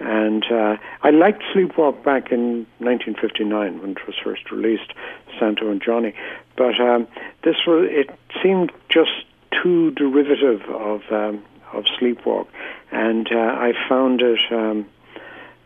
And 0.01 0.45
uh, 0.51 0.75
I 1.01 1.11
liked 1.11 1.43
Sleepwalk 1.53 2.03
back 2.03 2.29
in 2.29 2.67
1959 2.79 3.81
when 3.81 3.91
it 3.91 4.05
was 4.05 4.17
first 4.21 4.51
released, 4.51 4.91
Santo 5.39 5.71
and 5.71 5.81
Johnny. 5.81 6.13
But 6.57 6.77
um, 6.81 7.07
this 7.45 7.55
was, 7.65 7.87
it 7.89 8.09
seemed 8.43 8.73
just 8.89 9.23
too 9.63 9.91
derivative 9.91 10.61
of 10.63 11.01
um, 11.09 11.41
of 11.73 11.85
Sleepwalk, 11.99 12.47
and 12.91 13.27
uh, 13.31 13.37
I 13.37 13.73
found 13.89 14.21
it. 14.21 14.39
Um, 14.51 14.87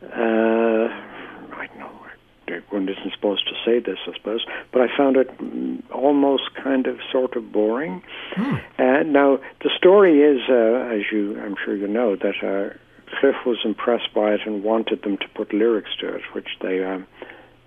uh, 0.03 0.87
I 1.55 1.67
don't 1.67 1.79
know. 1.79 1.91
One 2.71 2.89
isn't 2.89 3.13
supposed 3.13 3.47
to 3.47 3.53
say 3.63 3.79
this, 3.79 3.99
I 4.07 4.13
suppose, 4.13 4.43
but 4.71 4.81
I 4.81 4.87
found 4.97 5.17
it 5.17 5.37
mm, 5.37 5.83
almost 5.91 6.55
kind 6.55 6.87
of 6.87 6.97
sort 7.11 7.35
of 7.35 7.51
boring. 7.51 8.01
Uh, 8.79 9.03
now, 9.05 9.39
the 9.61 9.69
story 9.77 10.21
is, 10.21 10.41
uh, 10.49 10.95
as 10.95 11.11
you, 11.11 11.39
I'm 11.41 11.55
sure 11.63 11.75
you 11.75 11.87
know, 11.87 12.15
that 12.15 12.35
uh, 12.41 12.75
Cliff 13.19 13.35
was 13.45 13.59
impressed 13.63 14.13
by 14.13 14.33
it 14.33 14.41
and 14.45 14.63
wanted 14.63 15.03
them 15.03 15.17
to 15.17 15.27
put 15.35 15.53
lyrics 15.53 15.91
to 15.99 16.15
it, 16.15 16.21
which 16.33 16.47
they 16.61 16.83
um, 16.83 17.05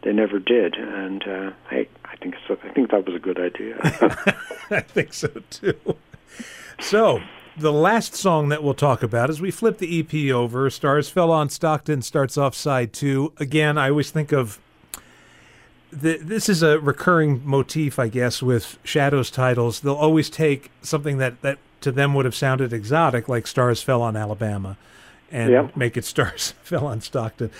they 0.02 0.12
never 0.12 0.38
did. 0.38 0.74
And 0.74 1.22
uh, 1.26 1.50
hey, 1.70 1.88
I 2.04 2.16
think 2.16 2.34
so, 2.46 2.56
I 2.62 2.68
think 2.70 2.90
that 2.90 3.06
was 3.06 3.14
a 3.14 3.18
good 3.18 3.38
idea. 3.38 3.78
I 4.70 4.80
think 4.80 5.12
so 5.12 5.28
too. 5.50 5.74
So, 6.80 7.20
the 7.56 7.72
last 7.72 8.14
song 8.14 8.48
that 8.48 8.62
we'll 8.62 8.74
talk 8.74 9.02
about 9.02 9.30
as 9.30 9.40
we 9.40 9.50
flip 9.50 9.78
the 9.78 10.00
EP 10.00 10.34
over, 10.34 10.68
Stars 10.70 11.08
Fell 11.08 11.30
on 11.30 11.48
Stockton 11.48 12.02
starts 12.02 12.38
off 12.38 12.54
side 12.54 12.92
two. 12.92 13.32
Again, 13.38 13.76
I 13.78 13.90
always 13.90 14.10
think 14.10 14.32
of 14.32 14.58
the, 15.92 16.16
this 16.16 16.48
is 16.48 16.62
a 16.62 16.78
recurring 16.78 17.42
motif, 17.44 17.98
I 17.98 18.08
guess, 18.08 18.42
with 18.42 18.78
Shadows 18.82 19.30
titles. 19.30 19.80
They'll 19.80 19.94
always 19.94 20.30
take 20.30 20.70
something 20.80 21.18
that, 21.18 21.42
that 21.42 21.58
to 21.82 21.92
them 21.92 22.14
would 22.14 22.24
have 22.24 22.34
sounded 22.34 22.72
exotic, 22.72 23.28
like 23.28 23.46
Stars 23.46 23.82
Fell 23.82 24.00
on 24.00 24.16
Alabama, 24.16 24.78
and 25.30 25.50
Yep. 25.50 25.76
make 25.76 25.96
it 25.96 26.04
Stars 26.06 26.54
Fell 26.62 26.86
on 26.86 27.00
Stockton. 27.02 27.50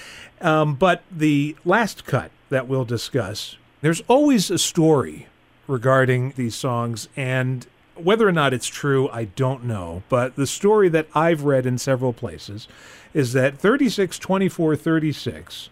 Um, 0.40 0.74
but 0.74 1.03
the 1.11 1.57
last 1.64 2.05
cut 2.07 2.30
that 2.49 2.66
we'll 2.68 2.86
discuss, 2.86 3.57
there's 3.82 4.01
always 4.09 4.51
a 4.51 4.59
story 4.59 5.26
regarding 5.68 6.32
these 6.36 6.55
songs, 6.55 7.09
and 7.16 7.66
whether 7.97 8.26
or 8.26 8.32
not 8.32 8.55
it's 8.55 8.66
true, 8.66 9.09
I 9.11 9.24
don't 9.24 9.64
know. 9.64 10.03
But 10.09 10.36
the 10.36 10.47
story 10.47 10.88
that 10.90 11.09
I've 11.14 11.45
read 11.45 11.66
in 11.66 11.78
several 11.78 12.12
places 12.12 12.68
is 13.14 13.32
that 13.32 13.59
36 13.59 14.18
24 14.18 14.76
36, 14.76 15.70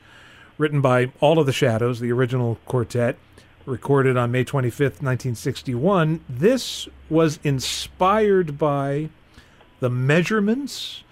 written 0.58 0.80
by 0.80 1.12
All 1.20 1.38
of 1.38 1.46
the 1.46 1.52
Shadows, 1.52 2.00
the 2.00 2.12
original 2.12 2.58
quartet, 2.66 3.16
recorded 3.66 4.16
on 4.16 4.30
May 4.30 4.44
25th, 4.44 5.02
1961, 5.02 6.24
this 6.28 6.88
was 7.08 7.38
inspired 7.44 8.58
by 8.58 9.10
the 9.80 9.90
measurements 9.90 11.02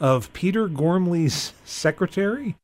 of 0.00 0.32
Peter 0.32 0.68
Gormley's 0.68 1.52
secretary. 1.64 2.56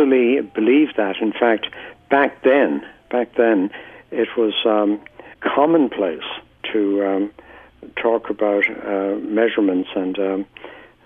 Easily 0.00 0.40
believe 0.40 0.88
that. 0.96 1.16
In 1.20 1.32
fact, 1.32 1.66
back 2.10 2.42
then, 2.42 2.84
back 3.10 3.34
then, 3.36 3.70
it 4.10 4.28
was 4.36 4.54
um, 4.64 5.00
commonplace 5.40 6.24
to 6.72 7.04
um, 7.04 7.30
talk 7.96 8.30
about 8.30 8.64
uh, 8.68 9.16
measurements, 9.20 9.90
and 9.94 10.18
um, 10.18 10.46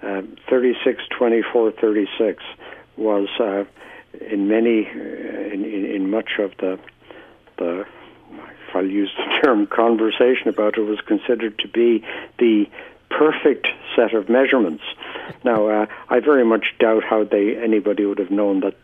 uh, 0.03 0.23
36, 0.49 1.03
24, 1.17 1.73
36 1.73 2.43
was 2.97 3.29
uh, 3.41 3.65
in 4.31 4.49
many, 4.49 4.87
uh, 4.87 5.53
in, 5.53 5.65
in, 5.65 5.85
in 5.85 6.11
much 6.11 6.39
of 6.39 6.53
the 6.59 6.79
the 7.57 7.85
if 8.69 8.75
I'll 8.75 8.85
use 8.85 9.13
the 9.17 9.41
term 9.45 9.67
conversation 9.69 10.49
about 10.49 10.77
it 10.77 10.83
was 10.83 11.01
considered 11.07 11.57
to 11.61 11.69
be 11.69 12.05
the 12.39 12.67
perfect 13.19 13.69
set 13.97 14.15
of 14.15 14.29
measurements. 14.29 14.83
Now, 15.45 15.69
uh, 15.69 15.87
I 16.09 16.21
very 16.21 16.45
much 16.45 16.75
doubt 16.79 17.05
how 17.05 17.25
they 17.25 17.57
anybody 17.57 18.05
would 18.05 18.19
have 18.19 18.31
known 18.31 18.61
that 18.61 18.77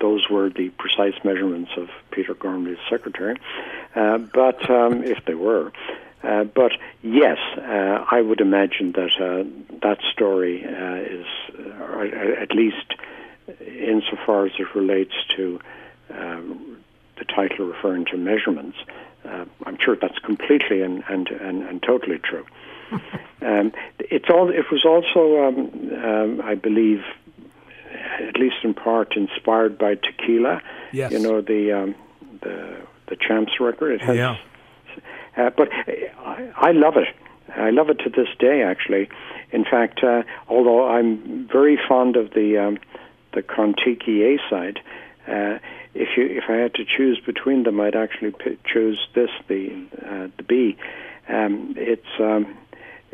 those 0.00 0.28
were 0.30 0.48
the 0.50 0.70
precise 0.70 1.14
measurements 1.24 1.72
of 1.76 1.88
Peter 2.10 2.34
Gormley's 2.34 2.78
secretary, 2.88 3.36
uh, 3.94 4.18
but 4.18 4.68
um, 4.70 5.02
if 5.04 5.24
they 5.26 5.34
were. 5.34 5.72
Uh, 6.22 6.44
but 6.44 6.72
yes, 7.02 7.38
uh, 7.58 8.04
I 8.10 8.20
would 8.20 8.40
imagine 8.40 8.92
that 8.92 9.10
uh, 9.20 9.44
that 9.82 9.98
story 10.12 10.64
uh, 10.64 10.96
is, 10.96 11.26
or 11.78 12.04
at 12.04 12.52
least 12.52 12.94
insofar 13.60 14.46
as 14.46 14.52
it 14.58 14.74
relates 14.74 15.14
to 15.36 15.60
um, 16.10 16.78
the 17.18 17.24
title 17.24 17.66
referring 17.66 18.06
to 18.06 18.16
measurements, 18.16 18.76
uh, 19.24 19.44
I'm 19.64 19.78
sure 19.78 19.96
that's 19.96 20.18
completely 20.18 20.82
and, 20.82 21.02
and, 21.08 21.28
and, 21.28 21.62
and 21.62 21.82
totally 21.82 22.18
true. 22.18 22.44
um, 23.46 23.72
it's 23.98 24.28
all. 24.28 24.48
It 24.50 24.66
was 24.70 24.84
also, 24.84 25.22
um, 25.46 25.58
um, 26.04 26.40
I 26.42 26.54
believe, 26.54 27.02
at 28.28 28.36
least 28.38 28.56
in 28.64 28.74
part, 28.74 29.16
inspired 29.16 29.78
by 29.78 29.94
Tequila. 29.94 30.60
Yes. 30.92 31.12
You 31.12 31.18
know 31.20 31.40
the 31.40 31.72
um, 31.72 31.94
the 32.42 32.56
the 33.08 33.16
Champs 33.16 33.52
record. 33.60 33.92
It 33.92 34.00
has, 34.02 34.16
Yeah. 34.16 34.36
uh, 35.36 35.50
but 35.56 35.68
I, 35.72 36.50
I 36.56 36.72
love 36.72 36.96
it. 36.96 37.08
I 37.56 37.70
love 37.70 37.88
it 37.90 37.98
to 38.00 38.10
this 38.10 38.28
day. 38.38 38.62
Actually, 38.62 39.08
in 39.52 39.64
fact, 39.64 40.02
uh, 40.02 40.22
although 40.48 40.88
I'm 40.88 41.48
very 41.52 41.78
fond 41.88 42.16
of 42.16 42.30
the 42.34 42.58
um, 42.58 42.78
the 43.32 43.42
Kon-Tiki 43.42 44.22
A 44.24 44.38
side. 44.50 44.80
Uh, 45.28 45.58
if 45.98 46.16
you, 46.16 46.26
if 46.26 46.44
I 46.48 46.52
had 46.56 46.74
to 46.74 46.84
choose 46.84 47.18
between 47.24 47.64
them, 47.64 47.80
I'd 47.80 47.96
actually 47.96 48.30
p- 48.32 48.58
choose 48.64 49.08
this, 49.14 49.30
the 49.48 49.70
uh, 50.04 50.28
the 50.36 50.42
B. 50.46 50.76
Um, 51.28 51.74
it's 51.76 52.12
um, 52.20 52.56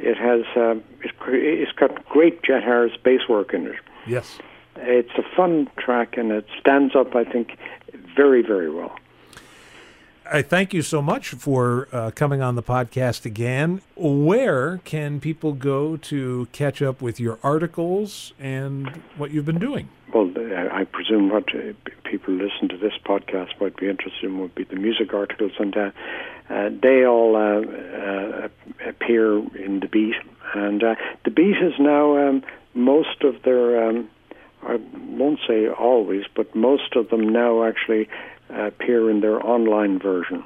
it 0.03 0.16
has 0.18 0.44
um, 0.57 0.82
it's, 1.03 1.14
cr- 1.18 1.34
it's 1.34 1.72
got 1.72 2.05
great 2.09 2.42
Jet 2.42 2.62
Harris 2.62 2.92
bass 3.03 3.28
work 3.28 3.55
in 3.55 3.66
it. 3.66 3.76
Yes. 4.07 4.38
It's 4.76 5.12
a 5.16 5.22
fun 5.36 5.70
track 5.78 6.16
and 6.16 6.32
it 6.32 6.46
stands 6.59 6.96
up, 6.96 7.14
I 7.14 7.24
think, 7.24 7.57
very 8.16 8.42
very 8.42 8.70
well. 8.70 8.94
I 10.35 10.41
thank 10.41 10.72
you 10.72 10.80
so 10.80 11.03
much 11.03 11.28
for 11.28 11.89
uh, 11.93 12.11
coming 12.14 12.41
on 12.41 12.55
the 12.55 12.62
podcast 12.62 13.26
again. 13.26 13.83
Where 13.97 14.78
can 14.78 15.20
people 15.20 15.53
go 15.53 15.99
to 15.99 16.49
catch 16.53 16.80
up 16.80 17.03
with 17.03 17.20
your 17.20 17.39
articles 17.43 18.33
and 18.41 19.03
what 19.18 19.30
you've 19.30 19.45
been 19.45 19.59
doing? 19.59 19.91
Well, 20.14 20.33
uh, 20.35 20.74
I 20.74 20.85
presume 20.85 21.28
what 21.28 21.55
uh, 21.55 21.74
people 22.05 22.33
listen 22.33 22.70
to 22.70 22.78
this 22.78 22.95
podcast 23.05 23.61
might 23.61 23.76
be 23.76 23.91
interested 23.91 24.24
in 24.24 24.39
would 24.39 24.55
be 24.55 24.64
the 24.64 24.76
music 24.76 25.12
articles, 25.12 25.53
and 25.59 25.76
uh, 25.76 25.91
uh, 26.49 26.70
they 26.83 27.05
all 27.05 27.37
uh, 27.37 28.49
appear 28.89 29.37
in 29.62 29.80
the 29.80 29.89
Beat. 29.89 30.14
And 30.55 30.80
the 30.80 31.30
Beat 31.30 31.59
is 31.59 31.74
now 31.78 32.16
um, 32.16 32.43
most 32.72 33.22
of 33.22 33.43
their, 33.43 33.87
um, 33.87 34.09
I 34.62 34.78
won't 35.08 35.40
say 35.46 35.68
always, 35.68 36.24
but 36.34 36.54
most 36.54 36.94
of 36.96 37.08
them 37.10 37.28
now 37.28 37.64
actually 37.64 38.08
appear 38.48 39.10
in 39.10 39.20
their 39.20 39.44
online 39.44 39.98
version. 39.98 40.44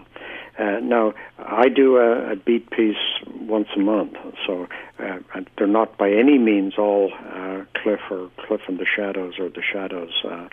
Uh, 0.59 0.81
now, 0.81 1.13
I 1.39 1.69
do 1.69 1.99
a, 1.99 2.33
a 2.33 2.37
beat 2.37 2.71
piece 2.71 2.97
once 3.41 3.69
a 3.77 3.81
month, 3.81 4.15
so 4.47 4.67
uh, 4.99 5.19
they're 5.59 5.67
not 5.67 5.99
by 5.99 6.11
any 6.11 6.39
means 6.39 6.75
all 6.79 7.13
uh, 7.13 7.65
Cliff 7.83 8.01
or 8.11 8.31
Cliff 8.47 8.63
and 8.67 8.79
the 8.79 8.87
Shadows 8.87 9.35
or 9.39 9.51
the 9.51 9.63
Shadows 9.63 10.13
uh, 10.25 10.49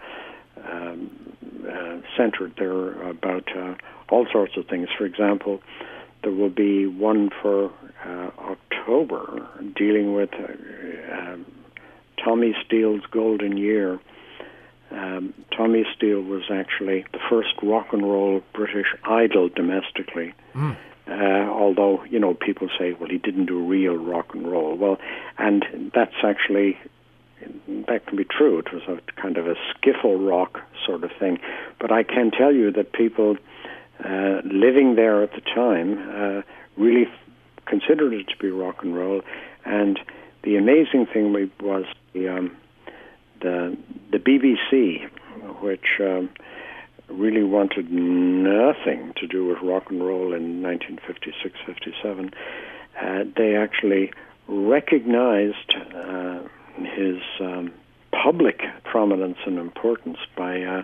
um, 0.70 1.10
uh, 1.70 1.98
centered. 2.18 2.54
They're 2.58 3.02
about 3.10 3.48
uh, 3.56 3.76
all 4.10 4.28
sorts 4.30 4.58
of 4.58 4.68
things. 4.68 4.90
For 4.98 5.06
example, 5.06 5.62
there 6.24 6.34
will 6.34 6.50
be 6.50 6.86
one 6.86 7.30
for 7.42 7.72
October 8.06 9.48
dealing 9.78 10.14
with 10.14 10.32
um, 10.34 11.46
Tommy 12.24 12.56
Steele's 12.66 13.04
Golden 13.12 13.58
Year. 13.58 14.00
Um, 14.92 15.34
Tommy 15.56 15.86
Steele 15.96 16.22
was 16.22 16.44
actually 16.52 17.06
the 17.14 17.20
first 17.30 17.54
rock 17.64 17.88
and 17.94 18.04
roll 18.04 18.42
British 18.54 18.88
idol 19.04 19.50
domestically. 19.50 20.34
Uh, 21.06 21.50
although 21.50 22.04
you 22.06 22.20
know 22.20 22.34
people 22.34 22.70
say, 22.80 22.94
well, 22.94 23.10
he 23.10 23.18
didn't 23.18 23.48
do 23.48 23.60
real 23.60 23.96
rock 23.96 24.34
and 24.34 24.50
roll. 24.50 24.76
Well, 24.76 24.98
and 25.38 25.92
that's 25.94 26.16
actually 26.24 26.78
that 27.88 28.06
can 28.06 28.18
be 28.18 28.24
true. 28.24 28.60
It 28.60 28.72
was 28.72 28.84
a 28.88 29.22
kind 29.22 29.38
of 29.38 29.48
a 29.48 29.56
skiffle 29.56 30.18
rock 30.28 30.62
sort 30.86 31.04
of 31.04 31.12
thing. 31.20 31.40
But 31.80 31.92
I 31.92 32.04
can 32.04 32.32
tell 32.32 32.54
you 32.54 32.72
that 32.72 32.94
people 32.94 33.36
uh, 34.04 34.42
living 34.46 34.96
there 34.96 35.24
at 35.24 35.32
the 35.34 35.42
time 35.42 35.98
uh, 36.10 36.42
really 36.78 37.08
considered 37.66 38.14
it 38.14 38.28
to 38.30 38.38
be 38.38 38.50
rock 38.50 38.84
and 38.84 38.96
roll. 38.96 39.22
And 39.66 40.00
the 40.44 40.58
amazing 40.58 41.06
thing 41.06 41.34
was 41.62 41.86
the 42.14 42.28
um, 42.28 42.56
the 43.42 43.78
the 44.12 44.20
BBC, 44.20 45.10
which 45.62 46.00
um, 46.00 46.30
really 47.08 47.44
wanted 47.44 47.92
nothing 47.92 49.14
to 49.18 49.28
do 49.28 49.46
with 49.46 49.60
rock 49.62 49.90
and 49.90 50.06
roll 50.06 50.34
in 50.34 50.62
1956, 50.62 51.56
57. 51.66 52.32
Uh, 53.00 53.24
they 53.36 53.56
actually 53.56 54.12
recognized 54.48 55.76
uh, 55.96 56.40
his 56.76 57.22
um, 57.40 57.72
public 58.12 58.62
prominence 58.84 59.38
and 59.46 59.58
importance 59.58 60.18
by 60.36 60.62
uh, 60.62 60.84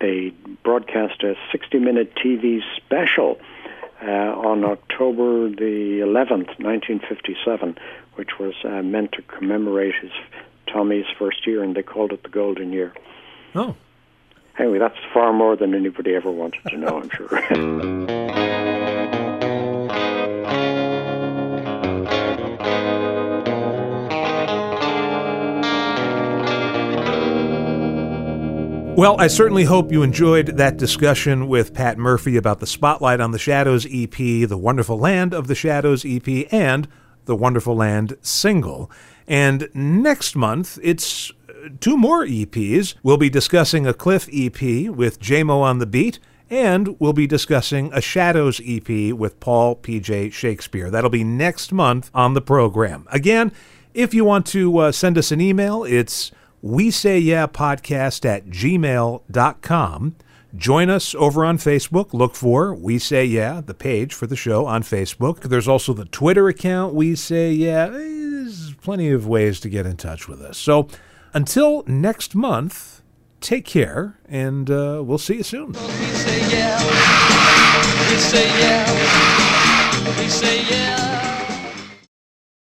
they 0.00 0.32
broadcast 0.62 1.22
a 1.22 1.34
60-minute 1.52 2.14
TV 2.14 2.60
special 2.76 3.38
on 4.10 4.64
October 4.64 5.48
the 5.48 6.00
11th, 6.04 6.58
1957, 6.58 7.76
which 8.14 8.38
was 8.38 8.54
uh, 8.64 8.82
meant 8.82 9.12
to 9.12 9.22
commemorate 9.22 9.94
his 10.00 10.10
Tommy's 10.66 11.06
first 11.18 11.46
year, 11.46 11.62
and 11.62 11.74
they 11.74 11.82
called 11.82 12.12
it 12.12 12.22
the 12.22 12.28
Golden 12.28 12.72
Year. 12.72 12.92
Oh. 13.54 13.76
Anyway, 14.58 14.78
that's 14.78 14.98
far 15.14 15.32
more 15.32 15.56
than 15.56 15.74
anybody 15.74 16.14
ever 16.14 16.30
wanted 16.30 16.62
to 16.68 16.76
know, 16.76 17.00
I'm 17.00 17.10
sure. 17.10 17.28
Well, 28.94 29.18
I 29.18 29.26
certainly 29.26 29.64
hope 29.64 29.90
you 29.90 30.02
enjoyed 30.02 30.58
that 30.58 30.76
discussion 30.76 31.48
with 31.48 31.72
Pat 31.72 31.96
Murphy 31.96 32.36
about 32.36 32.60
the 32.60 32.66
Spotlight 32.66 33.20
on 33.20 33.30
the 33.30 33.38
Shadows 33.38 33.86
EP, 33.90 34.12
The 34.12 34.58
Wonderful 34.58 34.98
Land 34.98 35.32
of 35.32 35.46
the 35.46 35.54
Shadows 35.54 36.04
EP, 36.06 36.46
and 36.52 36.86
The 37.24 37.34
Wonderful 37.34 37.74
Land 37.74 38.18
single. 38.20 38.90
And 39.26 39.70
next 39.72 40.36
month, 40.36 40.78
it's 40.82 41.32
uh, 41.48 41.70
two 41.80 41.96
more 41.96 42.26
EPs. 42.26 42.94
We'll 43.02 43.16
be 43.16 43.30
discussing 43.30 43.86
a 43.86 43.94
Cliff 43.94 44.28
EP 44.30 44.60
with 44.90 45.20
JMO 45.20 45.62
on 45.62 45.78
the 45.78 45.86
Beat, 45.86 46.18
and 46.50 47.00
we'll 47.00 47.14
be 47.14 47.26
discussing 47.26 47.90
a 47.94 48.02
Shadows 48.02 48.60
EP 48.64 49.14
with 49.14 49.40
Paul 49.40 49.74
P.J. 49.74 50.30
Shakespeare. 50.30 50.90
That'll 50.90 51.08
be 51.08 51.24
next 51.24 51.72
month 51.72 52.10
on 52.14 52.34
the 52.34 52.42
program. 52.42 53.08
Again, 53.10 53.52
if 53.94 54.12
you 54.12 54.26
want 54.26 54.46
to 54.48 54.76
uh, 54.78 54.92
send 54.92 55.16
us 55.16 55.32
an 55.32 55.40
email, 55.40 55.82
it's 55.82 56.30
we 56.62 56.90
say 56.90 57.18
yeah 57.18 57.46
podcast 57.46 58.24
at 58.24 58.46
gmail.com. 58.46 60.16
Join 60.54 60.90
us 60.90 61.14
over 61.14 61.44
on 61.46 61.56
Facebook. 61.56 62.12
Look 62.12 62.34
for 62.34 62.74
We 62.74 62.98
Say 62.98 63.24
Yeah, 63.24 63.62
the 63.64 63.72
page 63.72 64.12
for 64.12 64.26
the 64.26 64.36
show 64.36 64.66
on 64.66 64.82
Facebook. 64.82 65.40
There's 65.40 65.66
also 65.66 65.94
the 65.94 66.04
Twitter 66.04 66.46
account, 66.48 66.94
We 66.94 67.14
Say 67.16 67.52
Yeah. 67.52 67.88
There's 67.88 68.74
plenty 68.74 69.10
of 69.10 69.26
ways 69.26 69.60
to 69.60 69.70
get 69.70 69.86
in 69.86 69.96
touch 69.96 70.28
with 70.28 70.42
us. 70.42 70.58
So 70.58 70.88
until 71.32 71.84
next 71.86 72.34
month, 72.34 73.02
take 73.40 73.64
care, 73.64 74.18
and 74.28 74.70
uh, 74.70 75.02
we'll 75.04 75.16
see 75.18 75.36
you 75.36 75.42
soon. 75.42 75.72
We 75.72 75.78